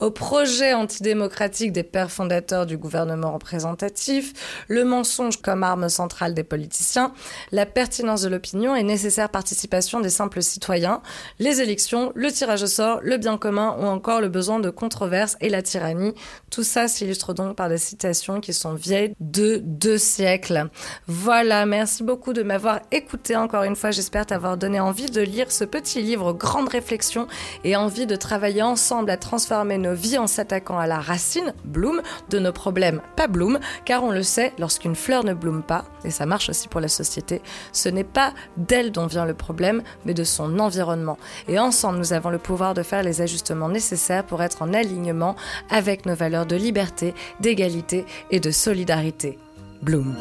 au 0.00 0.10
projet 0.10 0.72
antidémocratique 0.72 1.72
des 1.72 1.82
pères 1.82 2.10
fondateurs 2.10 2.66
du 2.66 2.76
gouvernement 2.76 3.32
représentatif, 3.32 4.32
le 4.68 4.84
mensonge 4.84 5.40
comme 5.42 5.62
arme 5.62 5.88
centrale 5.88 6.34
des 6.34 6.44
politiciens, 6.44 7.12
la 7.50 7.66
pertinence 7.66 8.22
de 8.22 8.28
l'opinion 8.28 8.76
et 8.76 8.82
nécessaire 8.82 9.28
participation 9.28 10.00
des 10.00 10.10
simples 10.10 10.42
citoyens, 10.42 11.02
les 11.38 11.60
élections, 11.60 12.12
le 12.14 12.30
tirage 12.30 12.62
au 12.62 12.66
sort, 12.66 13.00
le 13.02 13.16
bien 13.16 13.38
commun 13.38 13.76
ou 13.80 13.84
encore 13.84 14.20
le 14.20 14.28
besoin 14.28 14.60
de 14.60 14.70
controverse 14.70 15.36
et 15.40 15.48
la 15.48 15.62
tyrannie. 15.62 16.14
Tout 16.50 16.62
ça 16.62 16.88
s'illustre 16.88 17.34
donc 17.34 17.56
par 17.56 17.68
des 17.68 17.78
citations 17.78 18.40
qui 18.40 18.52
sont 18.52 18.74
vieilles 18.74 19.14
de 19.20 19.60
deux 19.62 19.98
siècle. 20.04 20.68
Voilà, 21.08 21.66
merci 21.66 22.04
beaucoup 22.04 22.32
de 22.32 22.42
m'avoir 22.42 22.80
écouté 22.92 23.36
encore 23.36 23.64
une 23.64 23.74
fois. 23.74 23.90
J'espère 23.90 24.26
t'avoir 24.26 24.56
donné 24.56 24.78
envie 24.78 25.10
de 25.10 25.20
lire 25.20 25.50
ce 25.50 25.64
petit 25.64 26.02
livre 26.02 26.32
Grande 26.32 26.68
réflexion 26.68 27.26
et 27.64 27.74
envie 27.76 28.06
de 28.06 28.16
travailler 28.16 28.62
ensemble 28.62 29.10
à 29.10 29.16
transformer 29.16 29.78
nos 29.78 29.94
vies 29.94 30.18
en 30.18 30.26
s'attaquant 30.26 30.78
à 30.78 30.86
la 30.86 31.00
racine, 31.00 31.54
bloom, 31.64 32.00
de 32.30 32.38
nos 32.38 32.52
problèmes, 32.52 33.00
pas 33.16 33.26
bloom, 33.26 33.58
car 33.84 34.04
on 34.04 34.10
le 34.10 34.22
sait, 34.22 34.52
lorsqu'une 34.58 34.94
fleur 34.94 35.24
ne 35.24 35.34
bloom 35.34 35.62
pas, 35.62 35.84
et 36.04 36.10
ça 36.10 36.26
marche 36.26 36.50
aussi 36.50 36.68
pour 36.68 36.80
la 36.80 36.88
société, 36.88 37.42
ce 37.72 37.88
n'est 37.88 38.04
pas 38.04 38.32
d'elle 38.56 38.92
dont 38.92 39.06
vient 39.06 39.24
le 39.24 39.34
problème, 39.34 39.82
mais 40.04 40.14
de 40.14 40.24
son 40.24 40.58
environnement. 40.58 41.18
Et 41.48 41.58
ensemble, 41.58 41.98
nous 41.98 42.12
avons 42.12 42.30
le 42.30 42.38
pouvoir 42.38 42.74
de 42.74 42.82
faire 42.82 43.02
les 43.02 43.20
ajustements 43.20 43.68
nécessaires 43.68 44.24
pour 44.24 44.42
être 44.42 44.62
en 44.62 44.72
alignement 44.74 45.36
avec 45.70 46.06
nos 46.06 46.14
valeurs 46.14 46.46
de 46.46 46.56
liberté, 46.56 47.14
d'égalité 47.40 48.04
et 48.30 48.40
de 48.40 48.50
solidarité. 48.50 49.38
Bloom. 49.82 50.14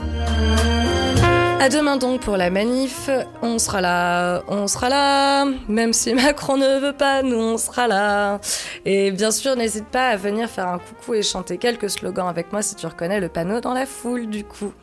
À 1.60 1.70
demain 1.70 1.96
donc 1.96 2.20
pour 2.20 2.36
la 2.36 2.50
manif. 2.50 3.10
On 3.42 3.58
sera 3.58 3.80
là, 3.80 4.44
on 4.50 4.68
sera 4.68 4.90
là. 4.90 5.46
Même 5.70 5.94
si 5.94 6.14
Macron 6.14 6.58
ne 6.58 6.80
veut 6.80 6.92
pas, 6.92 7.24
nous 7.24 7.38
on 7.38 7.58
sera 7.58 7.88
là. 7.88 8.42
Et 8.84 9.12
bien 9.12 9.32
sûr, 9.32 9.56
n'hésite 9.56 9.86
pas 9.86 10.10
à 10.10 10.18
venir 10.18 10.50
faire 10.50 10.68
un 10.68 10.80
coucou 10.80 11.14
et 11.14 11.22
chanter 11.22 11.58
quelques 11.58 11.90
slogans 11.90 12.28
avec 12.28 12.52
moi 12.52 12.62
si 12.62 12.76
tu 12.76 12.86
reconnais 12.86 13.22
le 13.22 13.30
panneau 13.30 13.62
dans 13.62 13.74
la 13.74 13.86
foule 13.86 14.28
du 14.28 14.44
coup. 14.44 14.74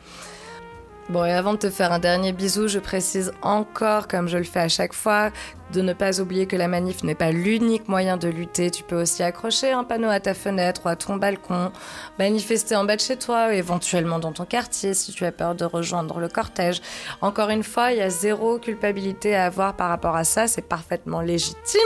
Bon, 1.11 1.25
et 1.25 1.33
avant 1.33 1.55
de 1.55 1.59
te 1.59 1.71
faire 1.71 1.93
un 1.93 1.99
dernier 1.99 2.33
bisou, 2.33 2.69
je 2.69 2.79
précise 2.79 3.33
encore, 3.43 4.07
comme 4.07 4.29
je 4.29 4.39
le 4.39 4.45
fais 4.45 4.61
à 4.61 4.69
chaque 4.69 4.95
fois, 4.95 5.31
de 5.73 5.83
ne 5.83 5.93
pas 5.93 6.21
oublier 6.21 6.47
que 6.47 6.57
la 6.57 6.69
manif 6.69 7.05
n'est 7.05 7.15
pas 7.15 7.31
l'unique 7.31 7.89
moyen 7.89 8.17
de 8.17 8.29
lutter. 8.29 8.71
Tu 8.71 8.83
peux 8.83 9.01
aussi 9.01 9.23
accrocher 9.23 9.71
un 9.71 9.85
panneau 9.85 10.09
à 10.09 10.21
ta 10.21 10.35
fenêtre 10.35 10.83
ou 10.85 10.89
à 10.89 10.97
ton 10.97 11.17
balcon, 11.17 11.71
manifester 12.19 12.77
en 12.77 12.85
bas 12.85 12.97
de 12.97 13.01
chez 13.01 13.17
toi, 13.17 13.55
éventuellement 13.55 14.19
dans 14.19 14.33
ton 14.33 14.45
quartier 14.45 14.95
si 14.95 15.13
tu 15.13 15.25
as 15.25 15.33
peur 15.33 15.55
de 15.55 15.65
rejoindre 15.65 16.19
le 16.19 16.29
cortège. 16.29 16.81
Encore 17.21 17.51
une 17.51 17.63
fois, 17.63 17.93
il 17.93 17.99
y 17.99 18.03
a 18.03 18.11
zéro 18.11 18.59
culpabilité 18.59 19.35
à 19.35 19.47
avoir 19.47 19.77
par 19.77 19.89
rapport 19.89 20.17
à 20.17 20.25
ça. 20.25 20.47
C'est 20.47 20.63
parfaitement 20.63 21.21
légitime 21.21 21.81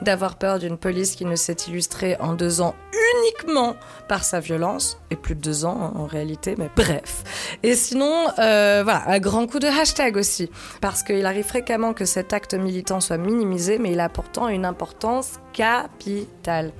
d'avoir 0.00 0.36
peur 0.36 0.58
d'une 0.58 0.78
police 0.78 1.14
qui 1.14 1.24
ne 1.24 1.36
s'est 1.36 1.56
illustrée 1.68 2.16
en 2.20 2.34
deux 2.34 2.60
ans 2.60 2.74
uniquement 3.18 3.76
par 4.08 4.24
sa 4.24 4.40
violence, 4.40 4.98
et 5.10 5.16
plus 5.16 5.34
de 5.34 5.40
deux 5.40 5.64
ans 5.64 5.92
en 5.94 6.06
réalité, 6.06 6.54
mais 6.58 6.70
bref. 6.74 7.58
Et 7.62 7.74
sinon, 7.74 8.26
euh, 8.38 8.82
voilà, 8.84 9.04
un 9.08 9.18
grand 9.18 9.46
coup 9.46 9.58
de 9.58 9.66
hashtag 9.66 10.16
aussi, 10.16 10.50
parce 10.80 11.02
qu'il 11.02 11.24
arrive 11.26 11.44
fréquemment 11.44 11.92
que 11.92 12.04
cet 12.04 12.32
acte 12.32 12.54
militant 12.54 13.00
soit 13.00 13.18
minimisé, 13.26 13.78
mais 13.78 13.92
il 13.92 14.00
a 14.00 14.08
pourtant 14.08 14.48
une 14.48 14.64
importance 14.64 15.40
capitale. 15.52 16.72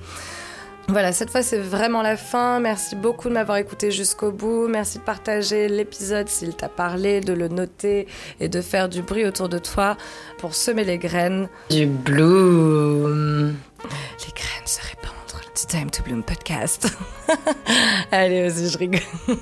Voilà, 0.89 1.11
cette 1.11 1.29
fois 1.29 1.41
c'est 1.41 1.57
vraiment 1.57 2.01
la 2.01 2.15
fin. 2.15 2.61
Merci 2.61 2.95
beaucoup 2.95 3.27
de 3.27 3.33
m'avoir 3.33 3.57
écouté 3.57 3.91
jusqu'au 3.91 4.31
bout. 4.31 4.69
Merci 4.69 4.99
de 4.99 5.03
partager 5.03 5.67
l'épisode 5.67 6.29
s'il 6.29 6.55
t'a 6.55 6.69
parlé, 6.69 7.19
de 7.19 7.33
le 7.33 7.49
noter 7.49 8.07
et 8.39 8.47
de 8.47 8.61
faire 8.61 8.87
du 8.87 9.01
bruit 9.01 9.25
autour 9.25 9.49
de 9.49 9.57
toi 9.57 9.97
pour 10.37 10.55
semer 10.55 10.85
les 10.85 10.97
graines. 10.97 11.49
Du 11.69 11.87
bloom. 11.87 13.55
Time 15.65 15.89
to 15.89 16.03
bloom 16.03 16.21
podcast. 16.21 16.87
Allez, 18.11 18.47
vas-y, 18.47 18.69
je 18.69 18.77
rigole. 18.77 18.99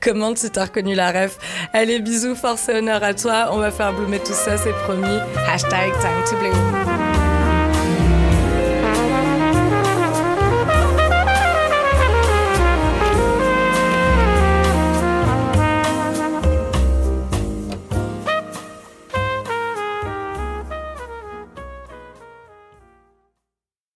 Comment 0.00 0.34
tu 0.34 0.48
t'as 0.50 0.66
reconnu 0.66 0.94
la 0.94 1.10
ref? 1.10 1.36
Allez, 1.72 1.98
bisous, 1.98 2.36
force 2.36 2.68
et 2.68 2.74
honneur 2.76 3.02
à 3.02 3.12
toi. 3.12 3.48
On 3.50 3.58
va 3.58 3.72
faire 3.72 3.92
bloomer 3.92 4.20
tout 4.20 4.32
ça, 4.32 4.56
c'est 4.56 4.72
promis. 4.84 5.18
Hashtag 5.48 5.92
time 6.00 6.24
to 6.28 6.36
bloom. 6.36 6.89